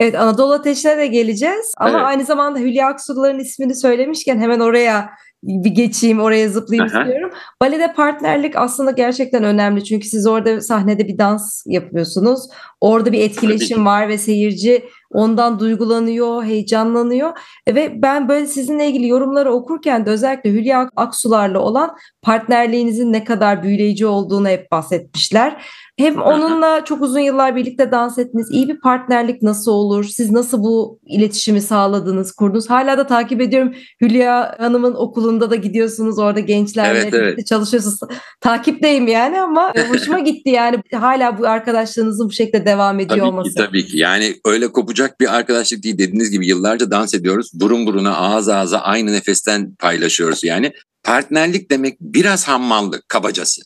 Evet 0.00 0.14
Anadolu 0.14 0.52
Ateşi'ne 0.52 0.96
de 0.96 1.06
geleceğiz. 1.06 1.72
Ama 1.76 1.90
evet. 1.90 2.06
aynı 2.06 2.24
zamanda 2.24 2.58
Hülya 2.58 2.86
Aksu'ların 2.86 3.38
ismini 3.38 3.74
söylemişken 3.74 4.40
hemen 4.40 4.60
oraya 4.60 5.10
bir 5.44 5.70
geçeyim 5.70 6.20
oraya 6.20 6.48
zıplayayım 6.48 6.94
Aha. 6.94 7.02
istiyorum. 7.02 7.30
Balede 7.62 7.92
partnerlik 7.92 8.56
aslında 8.56 8.90
gerçekten 8.90 9.44
önemli. 9.44 9.84
Çünkü 9.84 10.08
siz 10.08 10.26
orada 10.26 10.60
sahnede 10.60 11.08
bir 11.08 11.18
dans 11.18 11.62
yapıyorsunuz. 11.66 12.48
Orada 12.80 13.12
bir 13.12 13.20
etkileşim 13.20 13.86
var 13.86 14.08
ve 14.08 14.18
seyirci 14.18 14.84
ondan 15.14 15.60
duygulanıyor, 15.60 16.44
heyecanlanıyor. 16.44 17.32
Ve 17.68 18.02
ben 18.02 18.28
böyle 18.28 18.46
sizinle 18.46 18.88
ilgili 18.88 19.08
yorumları 19.08 19.52
okurken 19.52 20.06
de 20.06 20.10
özellikle 20.10 20.50
Hülya 20.50 20.90
Aksular'la 20.96 21.58
olan 21.58 21.96
partnerliğinizin 22.22 23.12
ne 23.12 23.24
kadar 23.24 23.62
büyüleyici 23.62 24.06
olduğunu 24.06 24.48
hep 24.48 24.70
bahsetmişler. 24.70 25.64
Hem 25.98 26.22
onunla 26.22 26.84
çok 26.84 27.02
uzun 27.02 27.20
yıllar 27.20 27.56
birlikte 27.56 27.92
dans 27.92 28.18
ettiniz. 28.18 28.48
İyi 28.50 28.68
bir 28.68 28.80
partnerlik 28.80 29.42
nasıl 29.42 29.72
olur? 29.72 30.04
Siz 30.04 30.30
nasıl 30.30 30.62
bu 30.62 30.98
iletişimi 31.06 31.60
sağladınız, 31.60 32.32
kurdunuz? 32.32 32.70
Hala 32.70 32.98
da 32.98 33.06
takip 33.06 33.40
ediyorum. 33.40 33.74
Hülya 34.00 34.54
Hanım'ın 34.58 34.94
okulunda 34.94 35.50
da 35.50 35.54
gidiyorsunuz. 35.54 36.18
Orada 36.18 36.40
gençlerle 36.40 36.98
evet, 36.98 37.14
evet. 37.14 37.46
çalışıyorsunuz. 37.46 37.98
Takipteyim 38.40 39.08
yani 39.08 39.40
ama 39.40 39.72
hoşuma 39.88 40.18
gitti 40.18 40.50
yani. 40.50 40.82
Hala 40.94 41.38
bu 41.38 41.46
arkadaşlığınızın 41.46 42.28
bu 42.28 42.32
şekilde 42.32 42.66
devam 42.66 43.00
ediyor 43.00 43.18
tabii 43.18 43.28
olması. 43.28 43.50
Ki, 43.50 43.56
tabii 43.56 43.86
ki. 43.86 43.98
Yani 43.98 44.34
öyle 44.44 44.72
kopacak 44.72 45.03
bir 45.20 45.34
arkadaşlık 45.34 45.82
değil. 45.82 45.98
Dediğiniz 45.98 46.30
gibi 46.30 46.46
yıllarca 46.46 46.90
dans 46.90 47.14
ediyoruz. 47.14 47.50
Burun 47.54 47.86
buruna, 47.86 48.16
ağız 48.16 48.48
ağza 48.48 48.78
aynı 48.78 49.12
nefesten 49.12 49.74
paylaşıyoruz 49.74 50.44
yani. 50.44 50.72
Partnerlik 51.02 51.70
demek 51.70 52.00
biraz 52.00 52.48
hammallık, 52.48 53.08
kabacası. 53.08 53.62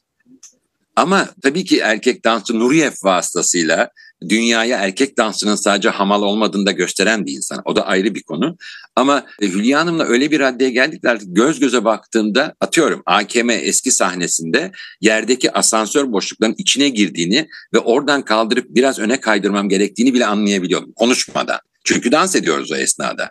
Ama 0.98 1.28
tabii 1.42 1.64
ki 1.64 1.78
erkek 1.78 2.24
dansçı 2.24 2.58
Nuriyev 2.58 2.92
vasıtasıyla 3.02 3.90
dünyaya 4.28 4.78
erkek 4.78 5.18
dansçının 5.18 5.54
sadece 5.54 5.88
hamal 5.88 6.22
olmadığını 6.22 6.66
da 6.66 6.72
gösteren 6.72 7.26
bir 7.26 7.32
insan. 7.32 7.62
O 7.64 7.76
da 7.76 7.86
ayrı 7.86 8.14
bir 8.14 8.22
konu. 8.22 8.56
Ama 8.96 9.26
Hülya 9.40 9.80
Hanım'la 9.80 10.04
öyle 10.04 10.30
bir 10.30 10.40
raddeye 10.40 10.70
geldik 10.70 11.02
ki 11.02 11.08
göz 11.26 11.60
göze 11.60 11.84
baktığımda 11.84 12.54
atıyorum 12.60 13.02
AKM 13.06 13.50
eski 13.50 13.90
sahnesinde 13.90 14.72
yerdeki 15.00 15.52
asansör 15.52 16.12
boşluklarının 16.12 16.56
içine 16.58 16.88
girdiğini 16.88 17.48
ve 17.74 17.78
oradan 17.78 18.22
kaldırıp 18.22 18.66
biraz 18.68 18.98
öne 18.98 19.20
kaydırmam 19.20 19.68
gerektiğini 19.68 20.14
bile 20.14 20.26
anlayabiliyorum 20.26 20.92
konuşmadan. 20.92 21.58
Çünkü 21.84 22.12
dans 22.12 22.36
ediyoruz 22.36 22.72
o 22.72 22.76
esnada. 22.76 23.30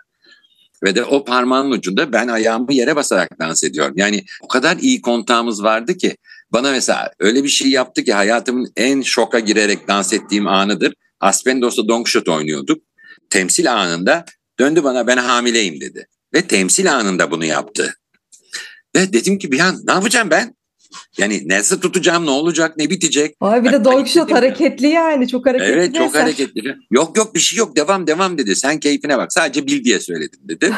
Ve 0.82 0.94
de 0.94 1.04
o 1.04 1.24
parmağın 1.24 1.70
ucunda 1.70 2.12
ben 2.12 2.28
ayağımı 2.28 2.74
yere 2.74 2.96
basarak 2.96 3.40
dans 3.40 3.64
ediyorum. 3.64 3.94
Yani 3.96 4.24
o 4.40 4.48
kadar 4.48 4.76
iyi 4.76 5.00
kontağımız 5.00 5.62
vardı 5.62 5.96
ki 5.96 6.16
bana 6.52 6.70
mesela 6.70 7.12
öyle 7.18 7.44
bir 7.44 7.48
şey 7.48 7.70
yaptı 7.70 8.04
ki 8.04 8.12
hayatımın 8.12 8.72
en 8.76 9.02
şoka 9.02 9.38
girerek 9.38 9.88
dans 9.88 10.12
ettiğim 10.12 10.46
anıdır. 10.46 10.94
Aspendos'ta 11.20 11.88
Dongshot 11.88 12.28
oynuyorduk. 12.28 12.82
Temsil 13.30 13.72
anında 13.72 14.24
döndü 14.58 14.84
bana 14.84 15.06
ben 15.06 15.16
hamileyim 15.16 15.80
dedi. 15.80 16.08
Ve 16.34 16.42
temsil 16.42 16.94
anında 16.94 17.30
bunu 17.30 17.44
yaptı. 17.44 17.94
Ve 18.96 19.12
dedim 19.12 19.38
ki 19.38 19.52
bir 19.52 19.60
an 19.60 19.80
ne 19.84 19.92
yapacağım 19.92 20.30
ben? 20.30 20.57
Yani 21.18 21.48
nasıl 21.48 21.80
tutacağım, 21.80 22.26
ne 22.26 22.30
olacak, 22.30 22.76
ne 22.76 22.90
bitecek? 22.90 23.36
Ay 23.40 23.64
bir 23.64 23.72
de 23.72 23.84
Dongshot 23.84 24.32
hareketli 24.32 24.88
yani, 24.88 25.28
çok 25.28 25.46
hareketli. 25.46 25.72
Evet, 25.72 25.94
çok 25.94 26.14
hareketli. 26.14 26.76
Yok 26.90 27.16
yok 27.16 27.34
bir 27.34 27.40
şey 27.40 27.58
yok, 27.58 27.76
devam 27.76 28.06
devam 28.06 28.38
dedi. 28.38 28.56
Sen 28.56 28.80
keyfine 28.80 29.18
bak, 29.18 29.32
sadece 29.32 29.66
bil 29.66 29.84
diye 29.84 30.00
söyledim 30.00 30.40
dedi. 30.42 30.72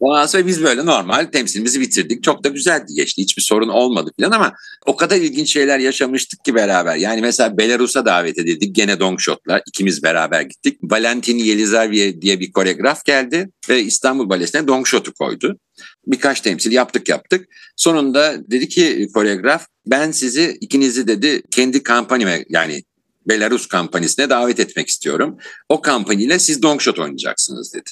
Ondan 0.00 0.26
sonra 0.26 0.46
biz 0.46 0.62
böyle 0.62 0.86
normal 0.86 1.24
temsilimizi 1.24 1.80
bitirdik. 1.80 2.22
Çok 2.22 2.44
da 2.44 2.48
güzeldi 2.48 2.92
geçti. 2.96 3.22
Hiçbir 3.22 3.42
sorun 3.42 3.68
olmadı 3.68 4.10
falan 4.20 4.30
ama 4.30 4.52
o 4.86 4.96
kadar 4.96 5.16
ilginç 5.16 5.52
şeyler 5.52 5.78
yaşamıştık 5.78 6.44
ki 6.44 6.54
beraber. 6.54 6.96
Yani 6.96 7.20
mesela 7.20 7.58
Belarus'a 7.58 8.06
davet 8.06 8.38
edildik. 8.38 8.74
Gene 8.74 9.00
Dongshot'la 9.00 9.62
ikimiz 9.66 10.02
beraber 10.02 10.42
gittik. 10.42 10.78
Valentin 10.82 11.38
Yelizavie 11.38 12.22
diye 12.22 12.40
bir 12.40 12.52
koreograf 12.52 13.04
geldi 13.04 13.50
ve 13.68 13.82
İstanbul 13.82 14.28
Balesi'ne 14.28 14.66
Dongshot'u 14.66 15.14
koydu. 15.14 15.58
Birkaç 16.06 16.40
temsil 16.40 16.72
yaptık 16.72 17.08
yaptık. 17.08 17.48
Sonunda 17.76 18.50
dedi 18.50 18.68
ki 18.68 19.08
koreograf 19.14 19.66
ben 19.86 20.10
sizi 20.10 20.58
ikinizi 20.60 21.08
dedi 21.08 21.42
kendi 21.50 21.82
kampanyama 21.82 22.34
yani 22.48 22.82
Belarus 23.28 23.66
kampanyasına 23.66 24.30
davet 24.30 24.60
etmek 24.60 24.88
istiyorum. 24.88 25.38
O 25.68 25.80
kampanyayla 25.80 26.38
siz 26.38 26.62
Dongshot 26.62 26.98
oynayacaksınız 26.98 27.74
dedi. 27.74 27.90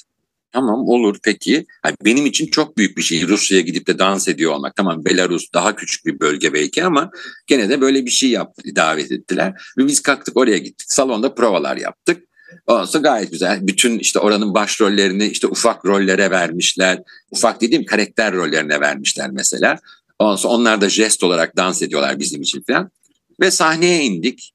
Tamam 0.51 0.87
olur 0.87 1.17
peki. 1.23 1.65
Yani 1.85 1.95
benim 2.05 2.25
için 2.25 2.47
çok 2.47 2.77
büyük 2.77 2.97
bir 2.97 3.01
şey 3.01 3.27
Rusya'ya 3.27 3.63
gidip 3.63 3.87
de 3.87 3.99
dans 3.99 4.27
ediyor 4.27 4.51
olmak. 4.51 4.75
Tamam 4.75 5.05
Belarus 5.05 5.53
daha 5.53 5.75
küçük 5.75 6.05
bir 6.05 6.19
bölge 6.19 6.53
belki 6.53 6.83
ama 6.83 7.11
gene 7.47 7.69
de 7.69 7.81
böyle 7.81 8.05
bir 8.05 8.11
şey 8.11 8.29
yaptı, 8.29 8.61
davet 8.75 9.11
ettiler. 9.11 9.53
Ve 9.77 9.87
biz 9.87 9.99
kalktık 9.99 10.37
oraya 10.37 10.57
gittik. 10.57 10.91
Salonda 10.91 11.35
provalar 11.35 11.77
yaptık. 11.77 12.27
Sonra 12.67 12.99
gayet 12.99 13.31
güzel. 13.31 13.67
Bütün 13.67 13.99
işte 13.99 14.19
oranın 14.19 14.53
başrollerini 14.53 15.25
işte 15.25 15.47
ufak 15.47 15.85
rollere 15.85 16.31
vermişler. 16.31 17.01
Ufak 17.31 17.61
dediğim 17.61 17.85
karakter 17.85 18.33
rollerine 18.33 18.81
vermişler 18.81 19.31
mesela. 19.31 19.79
Sonra 20.19 20.47
onlar 20.47 20.81
da 20.81 20.89
jest 20.89 21.23
olarak 21.23 21.57
dans 21.57 21.81
ediyorlar 21.81 22.19
bizim 22.19 22.41
için 22.41 22.63
falan. 22.67 22.91
Ve 23.39 23.51
sahneye 23.51 24.03
indik. 24.03 24.53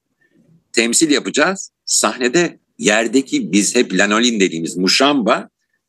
Temsil 0.73 1.11
yapacağız. 1.11 1.71
Sahnede 1.85 2.59
yerdeki 2.79 3.53
biz 3.53 3.77
hep 3.77 3.95
lanolin 3.95 4.41
dediğimiz 4.41 4.77
muşamba 4.77 5.49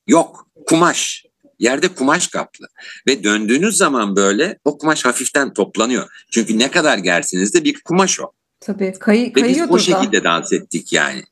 Yok 0.09 0.47
kumaş. 0.65 1.25
Yerde 1.59 1.87
kumaş 1.87 2.27
kaplı. 2.27 2.67
Ve 3.07 3.23
döndüğünüz 3.23 3.77
zaman 3.77 4.15
böyle 4.15 4.59
o 4.65 4.77
kumaş 4.77 5.05
hafiften 5.05 5.53
toplanıyor. 5.53 6.09
Çünkü 6.31 6.59
ne 6.59 6.71
kadar 6.71 6.97
gersiniz 6.97 7.53
de 7.53 7.63
bir 7.63 7.81
kumaş 7.83 8.19
o. 8.19 8.31
Tabii 8.59 8.93
kay, 8.99 9.33
Ve 9.35 9.43
biz 9.43 9.61
o 9.69 9.79
şekilde 9.79 10.23
dans 10.23 10.53
ettik 10.53 10.93
yani. 10.93 11.23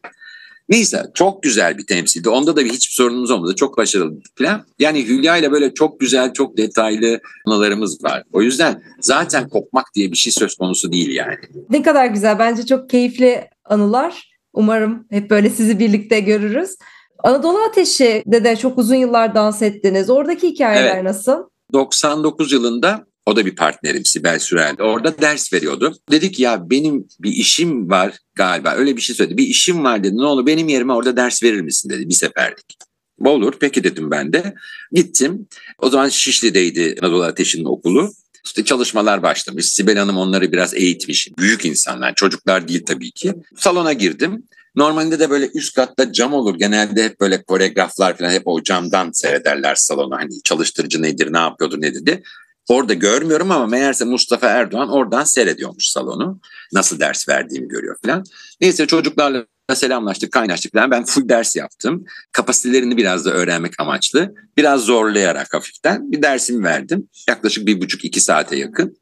Neyse 0.70 1.04
çok 1.14 1.44
güzel 1.44 1.78
bir 1.78 1.86
temsildi. 1.86 2.30
Onda 2.30 2.56
da 2.56 2.66
bir 2.66 2.70
hiçbir 2.70 2.94
sorunumuz 2.94 3.32
olmadı. 3.32 3.56
Çok 3.56 3.78
başarılı 3.78 4.20
falan. 4.36 4.66
Yani 4.80 5.08
Hülya 5.08 5.38
ile 5.38 5.52
böyle 5.52 5.74
çok 5.74 6.00
güzel, 6.00 6.34
çok 6.34 6.58
detaylı 6.58 7.20
anılarımız 7.46 8.04
var. 8.04 8.24
O 8.34 8.42
yüzden 8.42 8.82
zaten 9.02 9.50
kopmak 9.50 9.86
diye 9.96 10.12
bir 10.12 10.18
şey 10.18 10.34
söz 10.34 10.56
konusu 10.56 10.92
değil 10.92 11.16
yani. 11.16 11.36
Ne 11.70 11.82
kadar 11.82 12.06
güzel. 12.06 12.40
Bence 12.40 12.66
çok 12.66 12.90
keyifli 12.90 13.50
anılar. 13.66 14.38
Umarım 14.54 15.06
hep 15.10 15.30
böyle 15.30 15.50
sizi 15.50 15.80
birlikte 15.80 16.20
görürüz. 16.20 16.76
Anadolu 17.24 17.58
Ateşi'de 17.58 18.44
de 18.44 18.56
çok 18.56 18.78
uzun 18.78 18.96
yıllar 18.96 19.36
dans 19.36 19.62
ettiniz. 19.62 20.10
Oradaki 20.10 20.48
hikayeler 20.48 20.96
evet. 20.96 21.04
nasıl? 21.04 21.44
99 21.74 22.52
yılında 22.52 23.06
o 23.27 23.36
da 23.36 23.46
bir 23.46 23.55
partnerim 23.55 24.05
Sibel 24.05 24.39
Sürel. 24.39 24.75
Orada 24.79 25.22
ders 25.22 25.53
veriyordu. 25.53 25.96
Dedik 26.12 26.39
ya 26.39 26.69
benim 26.69 27.07
bir 27.19 27.31
işim 27.31 27.89
var 27.89 28.13
galiba. 28.36 28.74
Öyle 28.74 28.96
bir 28.96 29.01
şey 29.01 29.15
söyledi. 29.15 29.38
Bir 29.38 29.48
işim 29.48 29.84
var 29.84 30.03
dedi. 30.03 30.17
Ne 30.17 30.25
olur 30.25 30.46
benim 30.46 30.67
yerime 30.67 30.93
orada 30.93 31.17
ders 31.17 31.43
verir 31.43 31.62
misin 31.62 31.89
dedi 31.89 32.10
bir 32.10 32.13
seferlik. 32.13 32.77
Olur 33.25 33.53
peki 33.60 33.84
dedim 33.84 34.12
ben 34.12 34.34
de. 34.34 34.55
Gittim. 34.91 35.48
O 35.79 35.89
zaman 35.89 36.10
Şişli'deydi 36.10 36.96
Anadolu 37.01 37.24
Ateşi'nin 37.24 37.65
okulu. 37.65 38.12
İşte 38.46 38.65
çalışmalar 38.65 39.24
başlamış. 39.24 39.65
Sibel 39.65 39.98
Hanım 39.98 40.17
onları 40.17 40.51
biraz 40.51 40.74
eğitmiş. 40.74 41.29
Büyük 41.38 41.65
insanlar, 41.65 42.15
çocuklar 42.15 42.67
değil 42.67 42.84
tabii 42.86 43.12
ki. 43.12 43.34
Salona 43.57 43.93
girdim. 43.93 44.43
Normalde 44.75 45.19
de 45.19 45.29
böyle 45.29 45.50
üst 45.53 45.75
katta 45.75 46.13
cam 46.13 46.34
olur. 46.34 46.55
Genelde 46.60 47.03
hep 47.03 47.19
böyle 47.19 47.43
koreograflar 47.43 48.17
falan 48.17 48.31
hep 48.31 48.41
o 48.46 48.63
camdan 48.63 49.12
seyrederler 49.12 49.75
salonu. 49.75 50.15
Hani 50.15 50.41
çalıştırıcı 50.43 51.01
nedir, 51.01 51.34
ne 51.34 51.38
yapıyordur, 51.38 51.81
ne 51.81 51.96
dedi. 51.96 52.24
Orada 52.68 52.94
görmüyorum 52.94 53.52
ama 53.52 53.68
meğerse 53.68 54.06
Mustafa 54.06 54.48
Erdoğan 54.48 54.90
oradan 54.90 55.24
seyrediyormuş 55.24 55.90
salonu. 55.90 56.40
Nasıl 56.74 57.00
ders 57.00 57.30
verdiğimi 57.30 57.68
görüyor 57.68 57.96
falan. 58.06 58.24
Neyse 58.62 58.88
çocuklarla 58.88 59.46
selamlaştık, 59.74 60.32
kaynaştık 60.32 60.74
falan. 60.74 60.92
Ben 60.92 61.06
full 61.06 61.30
ders 61.30 61.56
yaptım. 61.56 62.06
Kapasitelerini 62.32 62.98
biraz 62.98 63.26
da 63.26 63.32
öğrenmek 63.32 63.80
amaçlı. 63.80 64.36
Biraz 64.58 64.82
zorlayarak 64.82 65.54
hafiften 65.54 66.12
bir 66.12 66.22
dersimi 66.22 66.64
verdim. 66.64 67.10
Yaklaşık 67.30 67.68
bir 67.68 67.82
buçuk 67.82 68.06
iki 68.06 68.22
saate 68.22 68.56
yakın. 68.56 68.98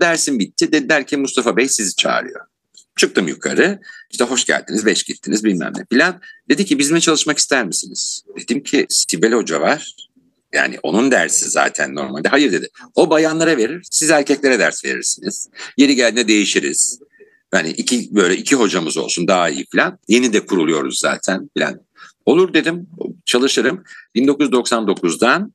Dersim 0.00 0.38
bitti. 0.38 0.72
Dediler 0.72 1.06
ki 1.06 1.16
Mustafa 1.16 1.56
Bey 1.56 1.68
sizi 1.68 1.96
çağırıyor. 1.96 2.40
Çıktım 2.96 3.28
yukarı. 3.28 3.80
İşte 4.10 4.24
hoş 4.24 4.44
geldiniz, 4.44 4.86
beş 4.86 5.02
gittiniz 5.02 5.44
bilmem 5.44 5.72
ne 5.76 5.84
filan. 5.92 6.20
Dedi 6.48 6.64
ki 6.64 6.78
bizimle 6.78 7.00
çalışmak 7.00 7.38
ister 7.38 7.66
misiniz? 7.66 8.22
Dedim 8.36 8.62
ki 8.62 8.86
Sibel 8.88 9.32
Hoca 9.32 9.60
var. 9.60 9.94
Yani 10.52 10.78
onun 10.82 11.10
dersi 11.10 11.50
zaten 11.50 11.94
normalde. 11.94 12.28
Hayır 12.28 12.52
dedi. 12.52 12.68
O 12.94 13.10
bayanlara 13.10 13.56
verir, 13.56 13.82
siz 13.90 14.10
erkeklere 14.10 14.58
ders 14.58 14.84
verirsiniz. 14.84 15.48
Yeri 15.76 15.94
geldiğinde 15.94 16.28
değişiriz. 16.28 16.98
Yani 17.54 17.70
iki 17.70 18.14
böyle 18.14 18.36
iki 18.36 18.56
hocamız 18.56 18.96
olsun 18.96 19.28
daha 19.28 19.48
iyi 19.48 19.66
filan. 19.72 19.98
Yeni 20.08 20.32
de 20.32 20.46
kuruluyoruz 20.46 20.98
zaten 20.98 21.50
filan. 21.54 21.80
Olur 22.26 22.54
dedim 22.54 22.86
çalışırım. 23.24 23.84
1999'dan 24.16 25.52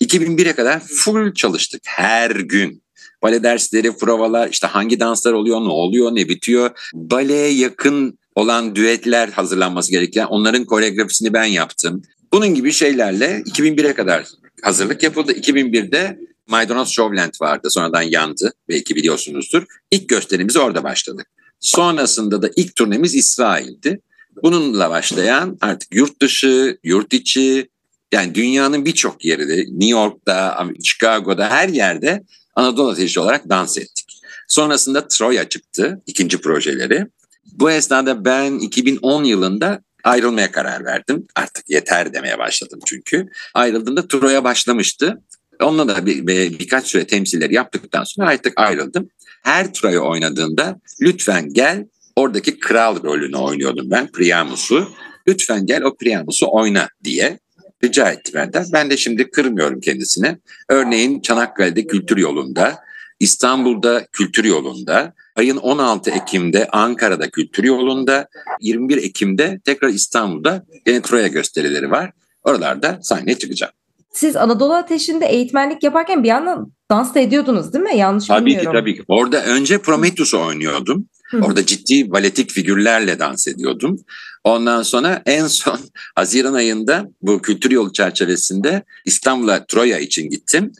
2001'e 0.00 0.52
kadar 0.52 0.80
full 0.80 1.34
çalıştık 1.34 1.82
her 1.84 2.30
gün. 2.30 2.82
Bale 3.22 3.42
dersleri, 3.42 3.96
provalar, 3.96 4.48
işte 4.48 4.66
hangi 4.66 5.00
danslar 5.00 5.32
oluyor, 5.32 5.60
ne 5.60 5.68
oluyor, 5.68 6.14
ne 6.14 6.28
bitiyor. 6.28 6.70
Baleye 6.94 7.52
yakın 7.52 8.18
olan 8.34 8.76
düetler 8.76 9.28
hazırlanması 9.28 9.90
gereken 9.90 10.26
onların 10.26 10.64
koreografisini 10.64 11.32
ben 11.32 11.44
yaptım. 11.44 12.02
Bunun 12.34 12.54
gibi 12.54 12.72
şeylerle 12.72 13.42
2001'e 13.46 13.94
kadar 13.94 14.26
hazırlık 14.62 15.02
yapıldı. 15.02 15.32
2001'de 15.32 16.18
Maydanoz 16.46 16.88
Showland 16.88 17.32
vardı. 17.40 17.68
Sonradan 17.70 18.02
yandı. 18.02 18.52
Belki 18.68 18.96
biliyorsunuzdur. 18.96 19.64
İlk 19.90 20.08
gösterimiz 20.08 20.56
orada 20.56 20.84
başladık. 20.84 21.26
Sonrasında 21.60 22.42
da 22.42 22.50
ilk 22.56 22.76
turnemiz 22.76 23.14
İsrail'di. 23.14 24.00
Bununla 24.42 24.90
başlayan 24.90 25.58
artık 25.60 25.94
yurt 25.94 26.22
dışı, 26.22 26.78
yurt 26.84 27.12
içi 27.12 27.68
yani 28.12 28.34
dünyanın 28.34 28.84
birçok 28.84 29.24
yerinde 29.24 29.56
New 29.56 29.90
York'ta, 29.90 30.66
Chicago'da 30.84 31.50
her 31.50 31.68
yerde 31.68 32.22
Anadolu 32.54 32.90
Ateşi 32.90 33.20
olarak 33.20 33.48
dans 33.48 33.78
ettik. 33.78 34.20
Sonrasında 34.48 35.08
Troya 35.08 35.48
çıktı 35.48 36.02
ikinci 36.06 36.38
projeleri. 36.38 37.06
Bu 37.52 37.70
esnada 37.70 38.24
ben 38.24 38.58
2010 38.58 39.24
yılında 39.24 39.82
ayrılmaya 40.04 40.52
karar 40.52 40.84
verdim. 40.84 41.26
Artık 41.34 41.70
yeter 41.70 42.14
demeye 42.14 42.38
başladım 42.38 42.80
çünkü. 42.86 43.28
Ayrıldığımda 43.54 44.08
Troya 44.08 44.44
başlamıştı. 44.44 45.22
Onunla 45.62 45.88
da 45.88 46.06
bir, 46.06 46.26
bir, 46.26 46.58
birkaç 46.58 46.86
süre 46.86 47.06
temsilleri 47.06 47.54
yaptıktan 47.54 48.04
sonra 48.04 48.28
artık 48.28 48.52
ayrıldım. 48.56 49.08
Her 49.42 49.72
Troya 49.72 50.00
oynadığında 50.00 50.80
lütfen 51.00 51.48
gel 51.52 51.86
oradaki 52.16 52.58
kral 52.58 53.02
rolünü 53.02 53.36
oynuyordum 53.36 53.90
ben 53.90 54.06
Priamus'u. 54.06 54.88
Lütfen 55.28 55.66
gel 55.66 55.82
o 55.82 55.96
Priamus'u 55.96 56.46
oyna 56.50 56.88
diye 57.04 57.38
rica 57.84 58.10
etti 58.10 58.34
benden. 58.34 58.66
Ben 58.72 58.90
de 58.90 58.96
şimdi 58.96 59.30
kırmıyorum 59.30 59.80
kendisine. 59.80 60.38
Örneğin 60.68 61.20
Çanakkale'de 61.20 61.86
kültür 61.86 62.16
yolunda, 62.16 62.78
İstanbul'da 63.20 64.06
kültür 64.12 64.44
yolunda, 64.44 65.12
ayın 65.36 65.56
16 65.56 66.10
Ekim'de 66.10 66.68
Ankara'da 66.72 67.30
kültür 67.30 67.64
yolunda, 67.64 68.28
21 68.60 68.96
Ekim'de 68.96 69.60
tekrar 69.64 69.88
İstanbul'da 69.88 70.64
yine 70.86 71.02
Troya 71.02 71.26
gösterileri 71.26 71.90
var. 71.90 72.12
Oralarda 72.42 72.98
sahneye 73.02 73.38
çıkacağım. 73.38 73.72
Siz 74.12 74.36
Anadolu 74.36 74.74
Ateşi'nde 74.74 75.26
eğitmenlik 75.26 75.82
yaparken 75.82 76.22
bir 76.22 76.28
yandan 76.28 76.72
dans 76.90 77.14
da 77.14 77.20
ediyordunuz 77.20 77.72
değil 77.72 77.84
mi? 77.84 77.96
Yanlış 77.96 78.26
tabii 78.26 78.46
bilmiyorum. 78.46 78.72
Tabii 78.72 78.92
ki 78.92 78.98
tabii 78.98 79.06
ki. 79.06 79.12
Orada 79.22 79.44
önce 79.44 79.78
Prometheus'u 79.78 80.40
oynuyordum. 80.40 81.08
Orada 81.42 81.66
ciddi 81.66 82.10
baletik 82.10 82.50
figürlerle 82.50 83.18
dans 83.18 83.48
ediyordum. 83.48 84.00
Ondan 84.44 84.82
sonra 84.82 85.22
en 85.26 85.46
son 85.46 85.78
Haziran 86.14 86.54
ayında 86.54 87.10
bu 87.22 87.42
kültür 87.42 87.70
yolu 87.70 87.92
çerçevesinde 87.92 88.82
İstanbul'a 89.04 89.66
Troya 89.66 89.98
için 89.98 90.30
gittim. 90.30 90.72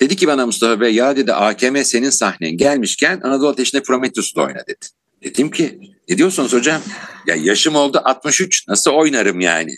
Dedi 0.00 0.16
ki 0.16 0.26
bana 0.26 0.46
Mustafa 0.46 0.80
Bey 0.80 0.94
ya 0.94 1.16
dedi 1.16 1.32
AKM 1.32 1.76
senin 1.82 2.10
sahnen 2.10 2.56
gelmişken 2.56 3.20
Anadolu 3.22 3.48
Ateşi'nde 3.48 3.82
Prometheus'da 3.82 4.42
oyna 4.42 4.66
dedi. 4.66 4.86
Dedim 5.24 5.50
ki 5.50 5.80
ne 6.08 6.18
diyorsunuz 6.18 6.52
hocam? 6.52 6.82
Ya 7.26 7.34
yaşım 7.34 7.74
oldu 7.74 8.00
63 8.04 8.68
nasıl 8.68 8.90
oynarım 8.90 9.40
yani? 9.40 9.76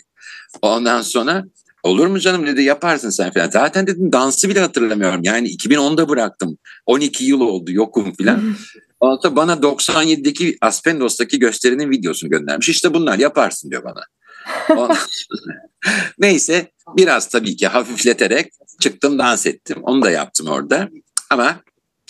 Ondan 0.61 1.01
sonra 1.01 1.45
olur 1.83 2.07
mu 2.07 2.19
canım 2.19 2.47
dedi 2.47 2.63
yaparsın 2.63 3.09
sen 3.09 3.31
falan. 3.33 3.49
Zaten 3.49 3.87
dedim 3.87 4.11
dansı 4.11 4.49
bile 4.49 4.59
hatırlamıyorum. 4.59 5.23
Yani 5.23 5.49
2010'da 5.49 6.09
bıraktım. 6.09 6.57
12 6.85 7.25
yıl 7.25 7.41
oldu 7.41 7.71
yokum 7.71 8.13
falan. 8.13 8.55
Ondan 8.99 9.35
bana 9.35 9.53
97'deki 9.53 10.57
Aspendos'taki 10.61 11.39
gösterinin 11.39 11.89
videosunu 11.89 12.29
göndermiş. 12.29 12.69
İşte 12.69 12.93
bunlar 12.93 13.19
yaparsın 13.19 13.71
diyor 13.71 13.83
bana. 13.83 14.01
Neyse 16.19 16.71
biraz 16.97 17.29
tabii 17.29 17.55
ki 17.55 17.67
hafifleterek 17.67 18.53
çıktım 18.79 19.19
dans 19.19 19.45
ettim. 19.45 19.77
Onu 19.81 20.01
da 20.01 20.11
yaptım 20.11 20.47
orada. 20.47 20.89
Ama 21.29 21.61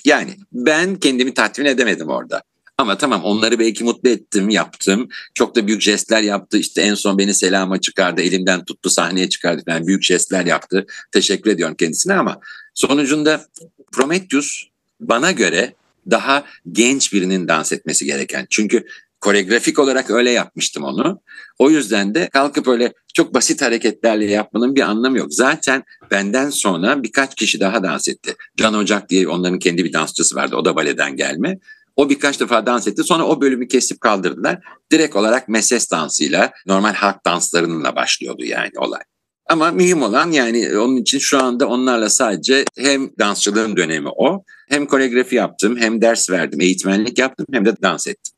yani 0.05 0.37
ben 0.51 0.95
kendimi 0.95 1.33
tatmin 1.33 1.65
edemedim 1.65 2.09
orada. 2.09 2.43
Ama 2.77 2.97
tamam 2.97 3.23
onları 3.23 3.59
belki 3.59 3.83
mutlu 3.83 4.09
ettim, 4.09 4.49
yaptım. 4.49 5.09
Çok 5.33 5.55
da 5.55 5.67
büyük 5.67 5.81
jestler 5.81 6.21
yaptı. 6.21 6.57
İşte 6.57 6.81
en 6.81 6.93
son 6.93 7.17
beni 7.17 7.33
selama 7.33 7.81
çıkardı, 7.81 8.21
elimden 8.21 8.65
tuttu, 8.65 8.89
sahneye 8.89 9.29
çıkardı 9.29 9.63
falan 9.65 9.87
büyük 9.87 10.03
jestler 10.03 10.45
yaptı. 10.45 10.85
Teşekkür 11.11 11.51
ediyorum 11.51 11.75
kendisine 11.75 12.13
ama 12.13 12.39
sonucunda 12.73 13.45
Prometheus 13.91 14.63
bana 14.99 15.31
göre 15.31 15.73
daha 16.11 16.45
genç 16.71 17.13
birinin 17.13 17.47
dans 17.47 17.71
etmesi 17.71 18.05
gereken. 18.05 18.47
Çünkü 18.49 18.85
koreografik 19.21 19.79
olarak 19.79 20.09
öyle 20.09 20.31
yapmıştım 20.31 20.83
onu. 20.83 21.21
O 21.59 21.69
yüzden 21.69 22.15
de 22.15 22.29
kalkıp 22.33 22.67
öyle 22.67 22.93
çok 23.13 23.33
basit 23.33 23.61
hareketlerle 23.61 24.25
yapmanın 24.25 24.75
bir 24.75 24.81
anlamı 24.81 25.17
yok. 25.17 25.33
Zaten 25.33 25.83
benden 26.11 26.49
sonra 26.49 27.03
birkaç 27.03 27.35
kişi 27.35 27.59
daha 27.59 27.83
dans 27.83 28.07
etti. 28.07 28.35
Can 28.57 28.73
Ocak 28.73 29.09
diye 29.09 29.27
onların 29.27 29.59
kendi 29.59 29.85
bir 29.85 29.93
dansçısı 29.93 30.35
vardı. 30.35 30.55
O 30.55 30.65
da 30.65 30.75
baleden 30.75 31.15
gelme. 31.15 31.59
O 31.95 32.09
birkaç 32.09 32.39
defa 32.39 32.65
dans 32.65 32.87
etti. 32.87 33.03
Sonra 33.03 33.23
o 33.23 33.41
bölümü 33.41 33.67
kesip 33.67 34.01
kaldırdılar. 34.01 34.59
Direkt 34.91 35.15
olarak 35.15 35.49
meses 35.49 35.91
dansıyla, 35.91 36.51
normal 36.65 36.93
halk 36.93 37.25
danslarıyla 37.25 37.95
başlıyordu 37.95 38.45
yani 38.45 38.71
olay. 38.77 39.01
Ama 39.49 39.71
mühim 39.71 40.01
olan 40.01 40.31
yani 40.31 40.77
onun 40.77 40.97
için 40.97 41.19
şu 41.19 41.43
anda 41.43 41.67
onlarla 41.67 42.09
sadece 42.09 42.65
hem 42.77 43.09
dansçılığın 43.19 43.77
dönemi 43.77 44.09
o, 44.09 44.43
hem 44.69 44.85
koreografi 44.85 45.35
yaptım, 45.35 45.77
hem 45.77 46.01
ders 46.01 46.29
verdim, 46.29 46.61
eğitmenlik 46.61 47.19
yaptım, 47.19 47.45
hem 47.51 47.65
de 47.65 47.81
dans 47.81 48.07
ettim. 48.07 48.33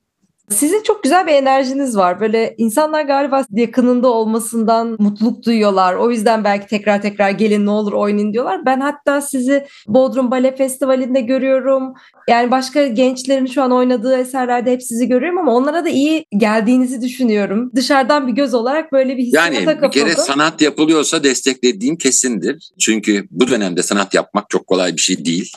Sizin 0.51 0.83
çok 0.83 1.03
güzel 1.03 1.27
bir 1.27 1.31
enerjiniz 1.31 1.97
var. 1.97 2.19
Böyle 2.19 2.55
insanlar 2.57 3.01
galiba 3.01 3.45
yakınında 3.51 4.07
olmasından 4.07 4.95
mutluluk 4.99 5.45
duyuyorlar. 5.45 5.93
O 5.93 6.11
yüzden 6.11 6.43
belki 6.43 6.67
tekrar 6.67 7.01
tekrar 7.01 7.29
gelin 7.29 7.65
ne 7.65 7.71
olur 7.71 7.93
oynayın 7.93 8.33
diyorlar. 8.33 8.65
Ben 8.65 8.79
hatta 8.79 9.21
sizi 9.21 9.65
Bodrum 9.87 10.31
Bale 10.31 10.55
Festivali'nde 10.55 11.21
görüyorum. 11.21 11.93
Yani 12.29 12.51
başka 12.51 12.87
gençlerin 12.87 13.45
şu 13.45 13.61
an 13.61 13.71
oynadığı 13.71 14.17
eserlerde 14.17 14.71
hep 14.71 14.83
sizi 14.83 15.07
görüyorum 15.07 15.37
ama 15.37 15.53
onlara 15.53 15.85
da 15.85 15.89
iyi 15.89 16.25
geldiğinizi 16.37 17.01
düşünüyorum. 17.01 17.71
Dışarıdan 17.75 18.27
bir 18.27 18.33
göz 18.33 18.53
olarak 18.53 18.91
böyle 18.91 19.17
bir 19.17 19.23
hissiyata 19.23 19.53
Yani 19.53 19.65
kapıldım. 19.65 19.89
bir 19.89 19.91
kere 19.91 20.15
sanat 20.15 20.61
yapılıyorsa 20.61 21.23
desteklediğim 21.23 21.95
kesindir. 21.95 22.71
Çünkü 22.79 23.27
bu 23.31 23.47
dönemde 23.47 23.83
sanat 23.83 24.13
yapmak 24.13 24.49
çok 24.49 24.67
kolay 24.67 24.95
bir 24.95 25.01
şey 25.01 25.25
değil. 25.25 25.51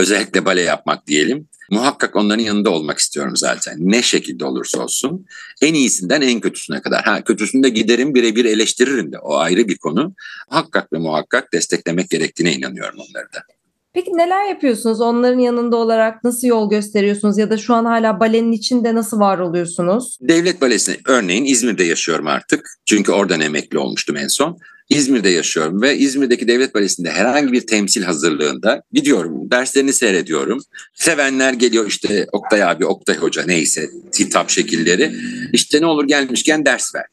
Özellikle 0.00 0.44
bale 0.44 0.60
yapmak 0.60 1.06
diyelim. 1.06 1.48
Muhakkak 1.70 2.16
onların 2.16 2.42
yanında 2.42 2.70
olmak 2.70 2.98
istiyorum 2.98 3.36
zaten. 3.36 3.76
Ne 3.78 4.02
şekilde 4.02 4.44
olursa 4.44 4.82
olsun. 4.82 5.26
En 5.62 5.74
iyisinden 5.74 6.20
en 6.20 6.40
kötüsüne 6.40 6.80
kadar. 6.80 7.04
Ha 7.04 7.24
kötüsünde 7.24 7.68
giderim 7.68 8.14
birebir 8.14 8.44
eleştiririm 8.44 9.12
de 9.12 9.18
o 9.18 9.36
ayrı 9.36 9.68
bir 9.68 9.78
konu. 9.78 10.14
Muhakkak 10.50 10.92
ve 10.92 10.98
muhakkak 10.98 11.52
desteklemek 11.52 12.10
gerektiğine 12.10 12.54
inanıyorum 12.54 12.98
onları 12.98 13.32
da. 13.32 13.38
Peki 13.92 14.10
neler 14.10 14.48
yapıyorsunuz? 14.48 15.00
Onların 15.00 15.38
yanında 15.38 15.76
olarak 15.76 16.24
nasıl 16.24 16.48
yol 16.48 16.70
gösteriyorsunuz? 16.70 17.38
Ya 17.38 17.50
da 17.50 17.56
şu 17.56 17.74
an 17.74 17.84
hala 17.84 18.20
balenin 18.20 18.52
içinde 18.52 18.94
nasıl 18.94 19.20
var 19.20 19.38
oluyorsunuz? 19.38 20.18
Devlet 20.20 20.60
Balesi'ne 20.60 20.96
örneğin 21.06 21.44
İzmir'de 21.44 21.84
yaşıyorum 21.84 22.26
artık. 22.26 22.70
Çünkü 22.86 23.12
oradan 23.12 23.40
emekli 23.40 23.78
olmuştum 23.78 24.16
en 24.16 24.28
son. 24.28 24.58
İzmir'de 24.90 25.28
yaşıyorum 25.28 25.82
ve 25.82 25.98
İzmir'deki 25.98 26.48
Devlet 26.48 26.74
Balesi'nde 26.74 27.10
herhangi 27.10 27.52
bir 27.52 27.66
temsil 27.66 28.02
hazırlığında 28.02 28.82
gidiyorum. 28.92 29.50
Derslerini 29.50 29.92
seyrediyorum. 29.92 30.62
Sevenler 30.94 31.52
geliyor 31.52 31.86
işte 31.86 32.26
Oktay 32.32 32.62
abi, 32.62 32.86
Oktay 32.86 33.16
Hoca 33.16 33.44
neyse 33.46 33.90
hitap 34.18 34.50
şekilleri. 34.50 35.12
İşte 35.52 35.80
ne 35.80 35.86
olur 35.86 36.08
gelmişken 36.08 36.64
ders 36.64 36.94
ver. 36.94 37.04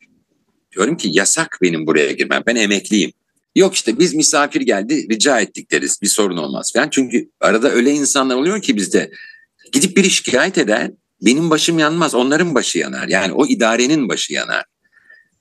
Diyorum 0.76 0.98
ki 0.98 1.10
yasak 1.12 1.60
benim 1.62 1.88
buraya 1.88 2.12
girmem. 2.12 2.44
Ben 2.48 2.56
emekliyim. 2.56 3.12
Yok 3.56 3.76
işte 3.76 4.00
biz 4.00 4.14
misafir 4.14 4.62
geldi 4.62 5.08
rica 5.12 5.40
ettik 5.40 5.72
deriz 5.72 6.02
bir 6.02 6.08
sorun 6.08 6.38
olmaz 6.38 6.72
falan. 6.74 6.90
Çünkü 6.90 7.30
arada 7.42 7.72
öyle 7.72 7.92
insanlar 7.92 8.36
oluyor 8.36 8.62
ki 8.62 8.76
bizde 8.76 9.12
gidip 9.72 9.98
biri 9.98 10.10
şikayet 10.10 10.58
eder 10.58 10.92
benim 11.22 11.50
başım 11.50 11.80
yanmaz 11.80 12.16
onların 12.16 12.56
başı 12.56 12.80
yanar. 12.80 13.08
Yani 13.08 13.34
o 13.34 13.48
idarenin 13.48 14.10
başı 14.10 14.34
yanar. 14.34 14.66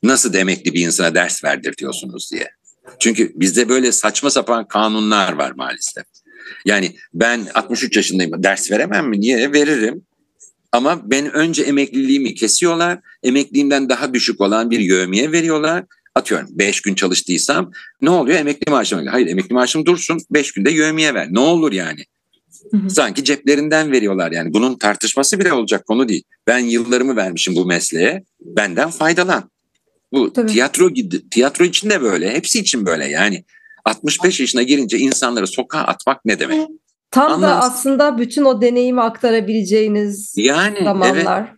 Nasıl 0.07 0.33
demekli 0.33 0.75
bir 0.75 0.87
insana 0.87 1.15
ders 1.15 1.45
verdirtiyorsunuz 1.45 2.31
diye. 2.33 2.51
Çünkü 2.99 3.33
bizde 3.35 3.69
böyle 3.69 3.93
saçma 3.93 4.31
sapan 4.31 4.69
kanunlar 4.69 5.33
var 5.33 5.53
maalesef. 5.57 6.05
Yani 6.65 6.97
ben 7.15 7.47
63 7.55 7.97
yaşındayım 7.97 8.43
ders 8.43 8.71
veremem 8.71 9.09
mi? 9.09 9.21
Niye? 9.21 9.53
Veririm. 9.53 10.03
Ama 10.73 11.11
ben 11.11 11.33
önce 11.33 11.63
emekliliğimi 11.63 12.35
kesiyorlar. 12.35 12.99
Emekliliğimden 13.23 13.89
daha 13.89 14.15
düşük 14.15 14.41
olan 14.41 14.71
bir 14.71 14.81
yövmiye 14.81 15.33
veriyorlar. 15.33 15.85
Atıyorum 16.15 16.49
5 16.51 16.81
gün 16.81 16.95
çalıştıysam 16.95 17.73
ne 18.03 18.11
oluyor? 18.11 18.39
Emekli 18.39 18.71
maaşım. 18.71 19.07
Hayır 19.07 19.27
emekli 19.27 19.55
maaşım 19.55 19.87
dursun 19.87 20.19
5 20.31 20.53
günde 20.53 20.71
yövmiye 20.71 21.15
ver. 21.15 21.29
Ne 21.31 21.41
olur 21.41 21.73
yani? 21.73 22.05
Hı 22.71 22.77
hı. 22.77 22.91
Sanki 22.91 23.25
ceplerinden 23.25 23.93
veriyorlar 23.93 24.33
yani. 24.33 24.55
Bunun 24.55 24.79
tartışması 24.79 25.41
bile 25.41 25.53
olacak 25.53 25.87
konu 25.87 26.09
değil. 26.09 26.23
Ben 26.47 26.59
yıllarımı 26.59 27.17
vermişim 27.17 27.57
bu 27.57 27.67
mesleğe. 27.67 28.25
Benden 28.41 28.91
faydalan. 28.91 29.51
Bu 30.13 30.33
Tabii. 30.33 30.53
tiyatro 30.53 30.89
tiyatro 31.31 31.65
için 31.65 31.91
de 31.91 32.03
böyle. 32.03 32.31
Hepsi 32.35 32.59
için 32.61 32.87
böyle 32.87 33.05
yani. 33.05 33.45
65 33.85 34.41
yaşına 34.41 34.63
girince 34.63 34.99
insanları 34.99 35.47
sokağa 35.47 35.81
atmak 35.81 36.25
ne 36.25 36.39
demek? 36.39 36.69
Tam 37.11 37.31
da 37.31 37.35
Anlamsız. 37.35 37.71
aslında 37.71 38.19
bütün 38.19 38.45
o 38.45 38.63
deneyimi 38.63 39.01
aktarabileceğiniz 39.01 40.35
Yani 40.37 40.75
evet. 40.77 40.85
zamanlar. 40.85 41.53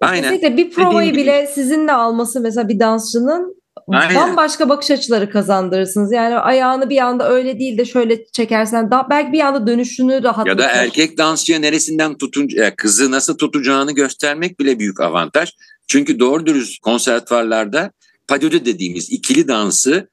Aynen. 0.00 0.22
Kesinlikle 0.22 0.56
bir 0.56 0.70
provayı 0.70 1.14
bile 1.14 1.46
sizinle 1.46 1.92
alması 1.92 2.40
mesela 2.40 2.68
bir 2.68 2.80
dansçının 2.80 3.56
Aynen. 3.88 4.14
bambaşka 4.14 4.68
bakış 4.68 4.90
açıları 4.90 5.30
kazandırırsınız. 5.30 6.12
Yani 6.12 6.36
ayağını 6.36 6.90
bir 6.90 6.98
anda 6.98 7.30
öyle 7.30 7.58
değil 7.58 7.78
de 7.78 7.84
şöyle 7.84 8.26
çekersen 8.26 8.90
daha 8.90 9.10
belki 9.10 9.32
bir 9.32 9.40
anda 9.40 9.66
dönüşünü 9.66 10.22
rahatlatır. 10.22 10.50
Ya 10.50 10.58
da 10.58 10.68
erkek 10.68 11.18
dansçıya 11.18 11.58
neresinden 11.58 12.18
tutun 12.18 12.48
kızı 12.76 13.10
nasıl 13.10 13.38
tutacağını 13.38 13.92
göstermek 13.92 14.60
bile 14.60 14.78
büyük 14.78 15.00
avantaj. 15.00 15.50
Çünkü 15.88 16.18
doğru 16.18 16.46
dürüst 16.46 16.80
konservatuvarlarda 16.80 17.92
padöde 18.28 18.64
dediğimiz 18.64 19.12
ikili 19.12 19.48
dansı 19.48 20.08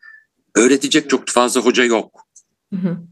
öğretecek 0.56 1.10
çok 1.10 1.28
fazla 1.28 1.62
hoca 1.62 1.84
yok. 1.84 2.28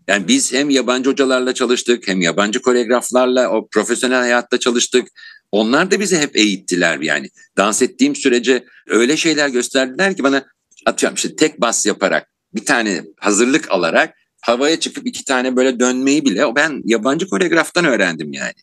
Yani 0.08 0.28
biz 0.28 0.54
hem 0.54 0.69
yabancı 0.69 1.10
hocalarla 1.10 1.54
çalıştık 1.54 2.08
hem 2.08 2.22
yabancı 2.22 2.62
koreograflarla 2.62 3.50
o 3.50 3.67
profesyonel 3.67 4.19
hayatta 4.19 4.60
çalıştık. 4.60 5.08
Onlar 5.52 5.91
da 5.91 6.00
bizi 6.00 6.17
hep 6.17 6.36
eğittiler 6.36 7.00
yani. 7.00 7.30
Dans 7.58 7.82
ettiğim 7.82 8.15
sürece 8.15 8.65
öyle 8.88 9.17
şeyler 9.17 9.50
gösterdiler 9.50 10.15
ki 10.15 10.24
bana 10.24 10.45
atıyorum 10.86 11.15
işte 11.15 11.36
tek 11.36 11.62
bas 11.62 11.86
yaparak 11.86 12.30
bir 12.56 12.65
tane 12.65 13.04
hazırlık 13.19 13.72
alarak 13.72 14.13
havaya 14.41 14.80
çıkıp 14.80 15.08
iki 15.08 15.26
tane 15.26 15.56
böyle 15.56 15.80
dönmeyi 15.80 16.26
bile 16.26 16.56
ben 16.56 16.82
yabancı 16.86 17.28
koreograftan 17.28 17.86
öğrendim 17.86 18.34
yani. 18.34 18.54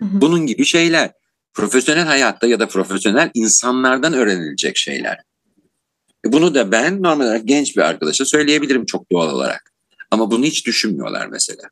Bunun 0.00 0.46
gibi 0.46 0.64
şeyler 0.64 1.10
profesyonel 1.54 2.06
hayatta 2.06 2.46
ya 2.46 2.60
da 2.60 2.68
profesyonel 2.68 3.30
insanlardan 3.34 4.12
öğrenilecek 4.12 4.76
şeyler. 4.76 5.18
E, 6.26 6.32
bunu 6.32 6.54
da 6.54 6.72
ben 6.72 7.02
normal 7.02 7.24
olarak 7.24 7.48
genç 7.48 7.76
bir 7.76 7.82
arkadaşa 7.82 8.24
söyleyebilirim 8.24 8.86
çok 8.86 9.12
doğal 9.12 9.34
olarak. 9.34 9.72
Ama 10.10 10.30
bunu 10.30 10.44
hiç 10.44 10.66
düşünmüyorlar 10.66 11.26
mesela. 11.26 11.62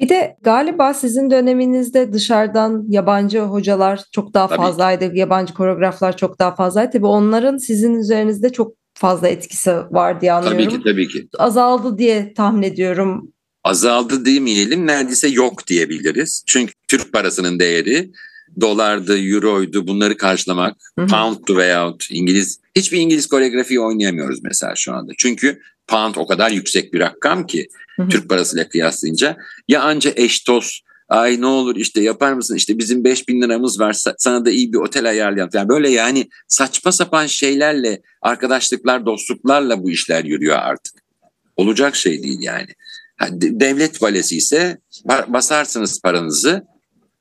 Bir 0.00 0.08
de 0.08 0.36
galiba 0.42 0.94
sizin 0.94 1.30
döneminizde 1.30 2.12
dışarıdan 2.12 2.84
yabancı 2.88 3.40
hocalar 3.40 4.00
çok 4.12 4.34
daha 4.34 4.48
Tabii. 4.48 4.56
fazlaydı. 4.58 5.10
Yabancı 5.14 5.54
koreograflar 5.54 6.16
çok 6.16 6.38
daha 6.38 6.54
fazlaydı. 6.54 6.92
Tabii 6.92 7.06
onların 7.06 7.56
sizin 7.56 7.94
üzerinizde 7.94 8.52
çok 8.52 8.74
fazla 8.94 9.28
etkisi 9.28 9.70
var 9.70 10.20
diye 10.20 10.32
anlıyorum. 10.32 10.58
Tabii 10.58 10.76
ki 10.76 10.84
tabii 10.84 11.08
ki. 11.08 11.28
Azaldı 11.38 11.98
diye 11.98 12.34
tahmin 12.34 12.62
ediyorum. 12.62 13.32
Azaldı 13.64 14.24
demeyelim 14.24 14.86
neredeyse 14.86 15.28
yok 15.28 15.66
diyebiliriz. 15.66 16.44
Çünkü 16.46 16.72
Türk 16.88 17.12
parasının 17.12 17.58
değeri 17.58 18.10
dolardı, 18.60 19.18
euroydu 19.18 19.86
bunları 19.86 20.16
karşılamak, 20.16 20.76
hı 20.98 21.02
hı. 21.02 21.06
pound'du 21.06 21.56
veyahut 21.56 22.06
İngiliz. 22.10 22.60
Hiçbir 22.76 22.98
İngiliz 22.98 23.26
koreografiyi 23.26 23.80
oynayamıyoruz 23.80 24.40
mesela 24.42 24.74
şu 24.76 24.94
anda. 24.94 25.12
Çünkü 25.18 25.60
pound 25.86 26.14
o 26.14 26.26
kadar 26.26 26.50
yüksek 26.50 26.92
bir 26.92 27.00
rakam 27.00 27.46
ki. 27.46 27.68
Türk 28.10 28.28
parasıyla 28.28 28.68
kıyaslayınca. 28.68 29.36
Ya 29.68 29.82
anca 29.82 30.12
eş 30.16 30.48
dost 30.48 30.84
ay 31.08 31.40
ne 31.40 31.46
olur 31.46 31.76
işte 31.76 32.02
yapar 32.02 32.32
mısın 32.32 32.56
işte 32.56 32.78
bizim 32.78 33.04
5000 33.04 33.42
liramız 33.42 33.80
var 33.80 33.96
sana 34.18 34.44
da 34.44 34.50
iyi 34.50 34.72
bir 34.72 34.78
otel 34.78 35.08
ayarlayalım. 35.08 35.50
Yani 35.54 35.68
böyle 35.68 35.90
yani 35.90 36.28
saçma 36.48 36.92
sapan 36.92 37.26
şeylerle 37.26 38.02
arkadaşlıklar 38.22 39.06
dostluklarla 39.06 39.82
bu 39.82 39.90
işler 39.90 40.24
yürüyor 40.24 40.56
artık. 40.56 40.94
Olacak 41.56 41.96
şey 41.96 42.22
değil 42.22 42.40
yani. 42.40 42.68
Devlet 43.40 44.02
balesi 44.02 44.36
ise 44.36 44.78
basarsınız 45.28 46.00
paranızı 46.00 46.62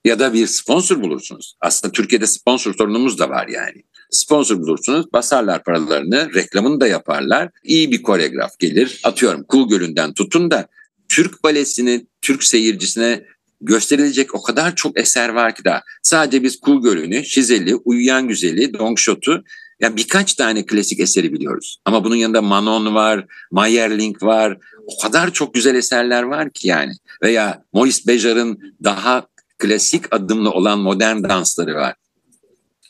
ya 0.06 0.20
da 0.20 0.34
bir 0.34 0.48
sponsor 0.48 1.02
bulursunuz. 1.02 1.56
Aslında 1.62 1.92
Türkiye'de 1.92 2.28
sponsor 2.28 2.74
sorunumuz 2.74 3.20
da 3.20 3.30
var 3.30 3.48
yani. 3.48 3.84
Sponsor 4.12 4.60
bulursunuz, 4.60 5.14
basarlar 5.14 5.64
paralarını, 5.64 6.34
reklamını 6.34 6.82
da 6.82 6.88
yaparlar. 6.88 7.50
İyi 7.64 7.92
bir 7.92 8.04
koreograf 8.04 8.60
gelir. 8.60 9.02
Atıyorum 9.04 9.44
Kul 9.44 9.70
Gölü'nden 9.70 10.14
tutun 10.14 10.52
da 10.52 10.68
Türk 11.10 11.44
balesini 11.44 12.06
Türk 12.22 12.44
seyircisine 12.44 13.26
gösterilecek 13.62 14.36
o 14.36 14.42
kadar 14.42 14.76
çok 14.76 15.00
eser 15.00 15.30
var 15.30 15.56
ki 15.56 15.64
daha. 15.66 15.82
Sadece 16.04 16.44
biz 16.44 16.60
Kul 16.60 16.84
Gölü'nü, 16.84 17.26
Şizeli, 17.26 17.76
Uyuyan 17.76 18.28
Güzeli, 18.28 18.74
Dongshot'u 18.74 19.44
yani 19.80 19.98
birkaç 19.98 20.34
tane 20.34 20.66
klasik 20.66 21.00
eseri 21.00 21.34
biliyoruz. 21.34 21.78
Ama 21.86 22.04
bunun 22.04 22.16
yanında 22.16 22.42
Manon 22.42 22.96
var, 22.96 23.26
Mayerling 23.52 24.24
var. 24.24 24.58
O 24.88 25.02
kadar 25.02 25.34
çok 25.34 25.54
güzel 25.54 25.76
eserler 25.76 26.24
var 26.24 26.50
ki 26.50 26.68
yani. 26.68 26.94
Veya 27.24 27.64
Maurice 27.74 28.08
Bejar'ın 28.08 28.76
daha 28.84 29.28
klasik 29.64 30.16
adımlı 30.16 30.52
olan 30.52 30.80
modern 30.80 31.24
dansları 31.24 31.76
var. 31.76 31.96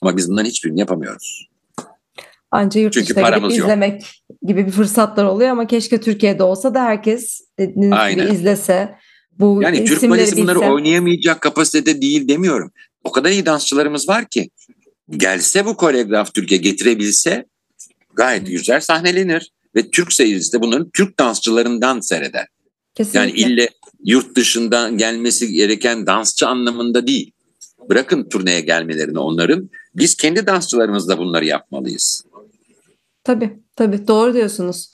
Ama 0.01 0.17
biz 0.17 0.29
bunların 0.29 0.49
hiçbirini 0.49 0.79
yapamıyoruz. 0.79 1.49
Anca 2.51 2.81
yurt 2.81 2.93
Çünkü 2.93 3.15
dışına 3.15 3.37
gidip 3.37 3.51
izlemek 3.51 4.01
yok. 4.01 4.39
gibi 4.47 4.65
bir 4.65 4.71
fırsatlar 4.71 5.23
oluyor 5.23 5.49
ama 5.49 5.67
keşke 5.67 6.01
Türkiye'de 6.01 6.43
olsa 6.43 6.73
da 6.73 6.83
herkes 6.83 7.41
gibi 7.59 8.33
izlese. 8.33 8.95
Bu 9.39 9.59
yani 9.63 9.85
Türk 9.85 10.09
balesi 10.09 10.37
bunları 10.37 10.59
oynayamayacak 10.59 11.41
kapasitede 11.41 12.01
değil 12.01 12.27
demiyorum. 12.27 12.71
O 13.03 13.11
kadar 13.11 13.29
iyi 13.29 13.45
dansçılarımız 13.45 14.09
var 14.09 14.25
ki 14.25 14.49
gelse 15.09 15.65
bu 15.65 15.77
koreograf 15.77 16.33
Türkiye 16.33 16.61
getirebilse 16.61 17.45
gayet 18.13 18.47
güzel 18.47 18.81
sahnelenir 18.81 19.51
ve 19.75 19.89
Türk 19.89 20.13
seyircisi 20.13 20.53
de 20.53 20.61
bunların 20.61 20.89
Türk 20.93 21.19
dansçılarından 21.19 21.99
seyreder. 21.99 22.47
Kesinlikle. 22.95 23.19
Yani 23.19 23.53
ille 23.53 23.69
yurt 24.03 24.35
dışından 24.35 24.97
gelmesi 24.97 25.53
gereken 25.53 26.07
dansçı 26.07 26.47
anlamında 26.47 27.07
değil. 27.07 27.31
Bırakın 27.89 28.29
turneye 28.29 28.61
gelmelerini 28.61 29.19
onların. 29.19 29.69
Biz 29.95 30.15
kendi 30.15 30.47
dansçılarımızla 30.47 31.17
bunları 31.17 31.45
yapmalıyız. 31.45 32.23
Tabii 33.23 33.59
tabii 33.75 34.07
doğru 34.07 34.33
diyorsunuz. 34.33 34.91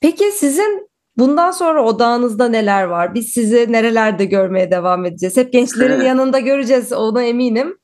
Peki 0.00 0.32
sizin 0.32 0.88
bundan 1.16 1.50
sonra 1.50 1.84
odağınızda 1.84 2.48
neler 2.48 2.84
var? 2.84 3.14
Biz 3.14 3.28
sizi 3.28 3.72
nerelerde 3.72 4.24
görmeye 4.24 4.70
devam 4.70 5.06
edeceğiz? 5.06 5.36
Hep 5.36 5.52
gençlerin 5.52 6.00
yanında 6.00 6.38
göreceğiz 6.38 6.92
ona 6.92 7.22
eminim. 7.22 7.78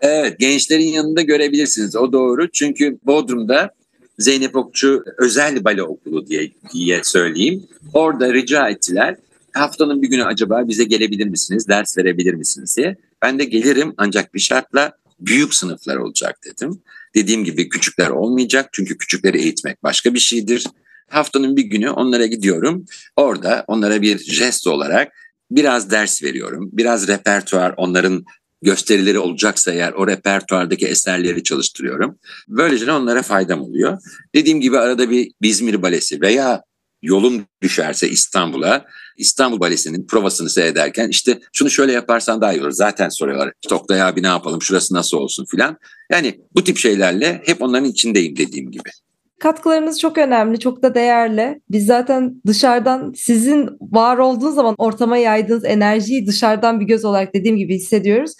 Evet 0.00 0.38
gençlerin 0.38 0.88
yanında 0.88 1.22
görebilirsiniz 1.22 1.96
o 1.96 2.12
doğru. 2.12 2.50
Çünkü 2.50 2.98
Bodrum'da 3.06 3.70
Zeynep 4.22 4.56
Okçu 4.56 5.04
özel 5.18 5.64
bale 5.64 5.82
okulu 5.82 6.26
diye, 6.26 6.52
diye 6.72 7.00
söyleyeyim. 7.04 7.66
Orada 7.92 8.34
rica 8.34 8.68
ettiler. 8.68 9.16
Haftanın 9.52 10.02
bir 10.02 10.08
günü 10.08 10.24
acaba 10.24 10.68
bize 10.68 10.84
gelebilir 10.84 11.26
misiniz, 11.26 11.68
ders 11.68 11.98
verebilir 11.98 12.34
misiniz 12.34 12.76
diye. 12.76 12.96
Ben 13.22 13.38
de 13.38 13.44
gelirim 13.44 13.94
ancak 13.96 14.34
bir 14.34 14.40
şartla 14.40 14.92
büyük 15.20 15.54
sınıflar 15.54 15.96
olacak 15.96 16.38
dedim. 16.44 16.82
Dediğim 17.14 17.44
gibi 17.44 17.68
küçükler 17.68 18.08
olmayacak 18.08 18.68
çünkü 18.72 18.98
küçükleri 18.98 19.38
eğitmek 19.42 19.82
başka 19.82 20.14
bir 20.14 20.18
şeydir. 20.18 20.66
Haftanın 21.08 21.56
bir 21.56 21.62
günü 21.62 21.90
onlara 21.90 22.26
gidiyorum. 22.26 22.86
Orada 23.16 23.64
onlara 23.66 24.02
bir 24.02 24.18
jest 24.18 24.66
olarak 24.66 25.12
biraz 25.50 25.90
ders 25.90 26.22
veriyorum. 26.22 26.70
Biraz 26.72 27.08
repertuar 27.08 27.74
onların 27.76 28.24
gösterileri 28.62 29.18
olacaksa 29.18 29.72
eğer 29.72 29.92
o 29.92 30.06
repertuardaki 30.06 30.86
eserleri 30.86 31.42
çalıştırıyorum. 31.42 32.18
Böylece 32.48 32.92
onlara 32.92 33.22
faydam 33.22 33.62
oluyor. 33.62 33.98
Dediğim 34.34 34.60
gibi 34.60 34.78
arada 34.78 35.10
bir 35.10 35.32
İzmir 35.42 35.82
Balesi 35.82 36.20
veya 36.20 36.62
yolum 37.02 37.46
düşerse 37.62 38.08
İstanbul'a 38.08 38.84
İstanbul 39.16 39.60
Balesi'nin 39.60 40.06
provasını 40.06 40.50
seyrederken 40.50 41.08
işte 41.08 41.40
şunu 41.52 41.70
şöyle 41.70 41.92
yaparsan 41.92 42.40
daha 42.40 42.52
iyi 42.52 42.60
olur. 42.60 42.70
Zaten 42.70 43.08
soruyorlar 43.08 43.52
işte 43.62 43.74
Oktay 43.74 44.02
abi 44.02 44.22
ne 44.22 44.26
yapalım 44.26 44.62
şurası 44.62 44.94
nasıl 44.94 45.16
olsun 45.16 45.44
filan. 45.44 45.76
Yani 46.10 46.40
bu 46.54 46.64
tip 46.64 46.76
şeylerle 46.76 47.42
hep 47.44 47.62
onların 47.62 47.88
içindeyim 47.88 48.36
dediğim 48.36 48.70
gibi. 48.70 48.90
Katkılarınız 49.42 50.00
çok 50.00 50.18
önemli, 50.18 50.58
çok 50.58 50.82
da 50.82 50.94
değerli. 50.94 51.60
Biz 51.70 51.86
zaten 51.86 52.42
dışarıdan 52.46 53.12
sizin 53.16 53.68
var 53.80 54.18
olduğunuz 54.18 54.54
zaman 54.54 54.74
ortama 54.78 55.16
yaydığınız 55.16 55.64
enerjiyi 55.64 56.26
dışarıdan 56.26 56.80
bir 56.80 56.84
göz 56.84 57.04
olarak 57.04 57.34
dediğim 57.34 57.56
gibi 57.56 57.74
hissediyoruz. 57.74 58.32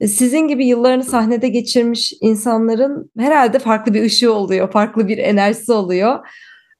E, 0.00 0.08
sizin 0.08 0.48
gibi 0.48 0.66
yıllarını 0.66 1.04
sahnede 1.04 1.48
geçirmiş 1.48 2.12
insanların 2.20 3.10
herhalde 3.18 3.58
farklı 3.58 3.94
bir 3.94 4.02
ışığı 4.02 4.32
oluyor, 4.32 4.72
farklı 4.72 5.08
bir 5.08 5.18
enerjisi 5.18 5.72
oluyor. 5.72 6.18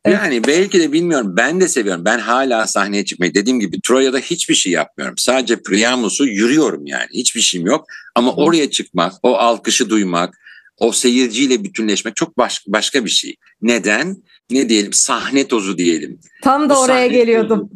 Yani 0.07 0.45
belki 0.47 0.81
de 0.81 0.93
bilmiyorum. 0.93 1.35
Ben 1.37 1.61
de 1.61 1.69
seviyorum. 1.69 2.05
Ben 2.05 2.19
hala 2.19 2.67
sahneye 2.67 3.05
çıkmayı 3.05 3.35
dediğim 3.35 3.61
gibi 3.61 3.81
Troya'da 3.81 4.19
hiçbir 4.19 4.55
şey 4.55 4.73
yapmıyorum. 4.73 5.19
Sadece 5.19 5.63
Priamus'u 5.63 6.27
yürüyorum 6.27 6.87
yani. 6.87 7.09
Hiçbir 7.15 7.41
şeyim 7.41 7.67
yok. 7.67 7.87
Ama 8.15 8.35
oraya 8.35 8.71
çıkmak, 8.71 9.13
o 9.23 9.37
alkışı 9.37 9.91
duymak, 9.91 10.39
o 10.79 10.93
seyirciyle 10.93 11.65
bütünleşmek 11.65 12.17
çok 12.17 12.39
baş, 12.39 12.65
başka 12.67 13.05
bir 13.05 13.11
şey. 13.11 13.37
Neden? 13.63 14.17
Ne 14.51 14.69
diyelim? 14.69 14.93
Sahne 14.93 15.49
tozu 15.49 15.79
diyelim. 15.79 16.21
Tam 16.43 16.71
da 16.71 16.75
Bu 16.75 16.79
oraya 16.79 17.07
geliyordum. 17.07 17.71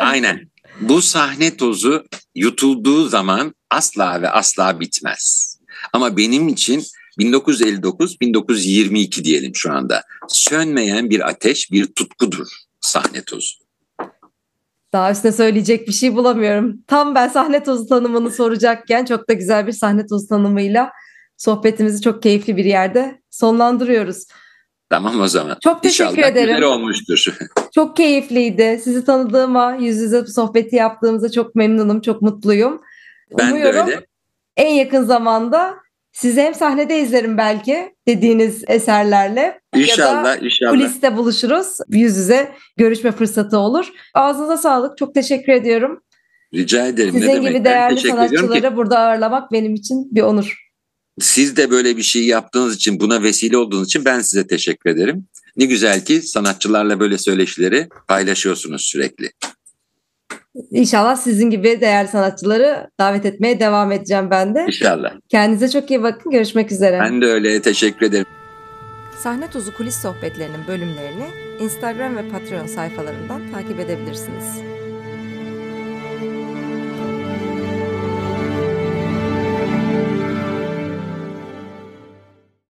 Aynen. 0.00 0.50
Bu 0.80 1.02
sahne 1.02 1.56
tozu 1.56 2.04
yutulduğu 2.34 3.08
zaman 3.08 3.54
asla 3.70 4.22
ve 4.22 4.30
asla 4.30 4.80
bitmez. 4.80 5.56
Ama 5.92 6.16
benim 6.16 6.48
için 6.48 6.82
1959-1922 7.18 9.24
diyelim 9.24 9.54
şu 9.54 9.72
anda. 9.72 10.02
Sönmeyen 10.28 11.10
bir 11.10 11.28
ateş, 11.28 11.72
bir 11.72 11.86
tutkudur 11.86 12.46
sahne 12.80 13.22
tozu. 13.22 13.54
Daha 14.92 15.12
üstüne 15.12 15.32
söyleyecek 15.32 15.88
bir 15.88 15.92
şey 15.92 16.14
bulamıyorum. 16.14 16.82
Tam 16.86 17.14
ben 17.14 17.28
sahne 17.28 17.62
tozu 17.62 17.86
tanımını 17.86 18.30
soracakken 18.30 19.04
çok 19.04 19.28
da 19.28 19.32
güzel 19.32 19.66
bir 19.66 19.72
sahne 19.72 20.06
tozu 20.06 20.28
tanımıyla 20.28 20.92
sohbetimizi 21.36 22.02
çok 22.02 22.22
keyifli 22.22 22.56
bir 22.56 22.64
yerde 22.64 23.20
sonlandırıyoruz. 23.30 24.26
Tamam 24.90 25.20
o 25.20 25.28
zaman. 25.28 25.56
Çok 25.64 25.82
teşekkür 25.82 26.10
İnşallah 26.10 26.28
ederim. 26.28 26.48
güzel 26.48 26.62
olmuştur. 26.62 27.36
çok 27.74 27.96
keyifliydi. 27.96 28.80
Sizi 28.84 29.04
tanıdığıma, 29.04 29.74
yüz 29.80 29.96
yüze 29.96 30.26
sohbeti 30.26 30.76
yaptığımıza 30.76 31.30
çok 31.30 31.54
memnunum, 31.54 32.00
çok 32.00 32.22
mutluyum. 32.22 32.80
Ben 33.38 33.52
Umuyorum 33.52 33.86
de 33.86 33.90
öyle. 33.94 34.06
En 34.56 34.70
yakın 34.74 35.04
zamanda 35.04 35.74
Sizi 36.16 36.40
hem 36.42 36.54
sahnede 36.54 37.00
izlerim 37.00 37.38
belki 37.38 37.94
dediğiniz 38.08 38.64
eserlerle. 38.68 39.40
ya 39.40 39.60
da 39.74 39.78
İnşallah, 39.80 40.42
inşallah. 40.42 40.70
kuliste 40.70 41.16
buluşuruz. 41.16 41.78
Yüz 41.88 42.16
yüze 42.16 42.52
görüşme 42.76 43.12
fırsatı 43.12 43.58
olur. 43.58 43.92
Ağzınıza 44.14 44.56
sağlık. 44.56 44.98
Çok 44.98 45.14
teşekkür 45.14 45.52
ediyorum. 45.52 46.02
Rica 46.54 46.86
ederim. 46.86 47.12
Sizin 47.12 47.28
ne 47.28 47.34
demek? 47.34 47.48
gibi 47.48 47.64
değerli 47.64 48.00
sanatçıları 48.00 48.76
burada 48.76 48.98
ağırlamak 48.98 49.52
benim 49.52 49.74
için 49.74 50.14
bir 50.14 50.22
onur. 50.22 50.65
Siz 51.20 51.56
de 51.56 51.70
böyle 51.70 51.96
bir 51.96 52.02
şey 52.02 52.26
yaptığınız 52.26 52.74
için, 52.76 53.00
buna 53.00 53.22
vesile 53.22 53.56
olduğunuz 53.56 53.86
için 53.86 54.04
ben 54.04 54.20
size 54.20 54.46
teşekkür 54.46 54.90
ederim. 54.90 55.24
Ne 55.56 55.64
güzel 55.64 56.04
ki 56.04 56.22
sanatçılarla 56.22 57.00
böyle 57.00 57.18
söyleşileri 57.18 57.88
paylaşıyorsunuz 58.08 58.82
sürekli. 58.82 59.32
İnşallah 60.70 61.16
sizin 61.16 61.50
gibi 61.50 61.80
değerli 61.80 62.08
sanatçıları 62.08 62.90
davet 63.00 63.26
etmeye 63.26 63.60
devam 63.60 63.92
edeceğim 63.92 64.30
ben 64.30 64.54
de. 64.54 64.64
İnşallah. 64.66 65.12
Kendinize 65.28 65.68
çok 65.68 65.90
iyi 65.90 66.02
bakın. 66.02 66.32
Görüşmek 66.32 66.72
üzere. 66.72 66.98
Ben 67.00 67.20
de 67.22 67.26
öyle 67.26 67.62
teşekkür 67.62 68.06
ederim. 68.06 68.26
Sahne 69.22 69.50
Tozu 69.50 69.74
kulis 69.76 69.94
sohbetlerinin 70.02 70.66
bölümlerini 70.68 71.26
Instagram 71.60 72.16
ve 72.16 72.28
Patreon 72.28 72.66
sayfalarından 72.66 73.52
takip 73.52 73.80
edebilirsiniz. 73.80 74.75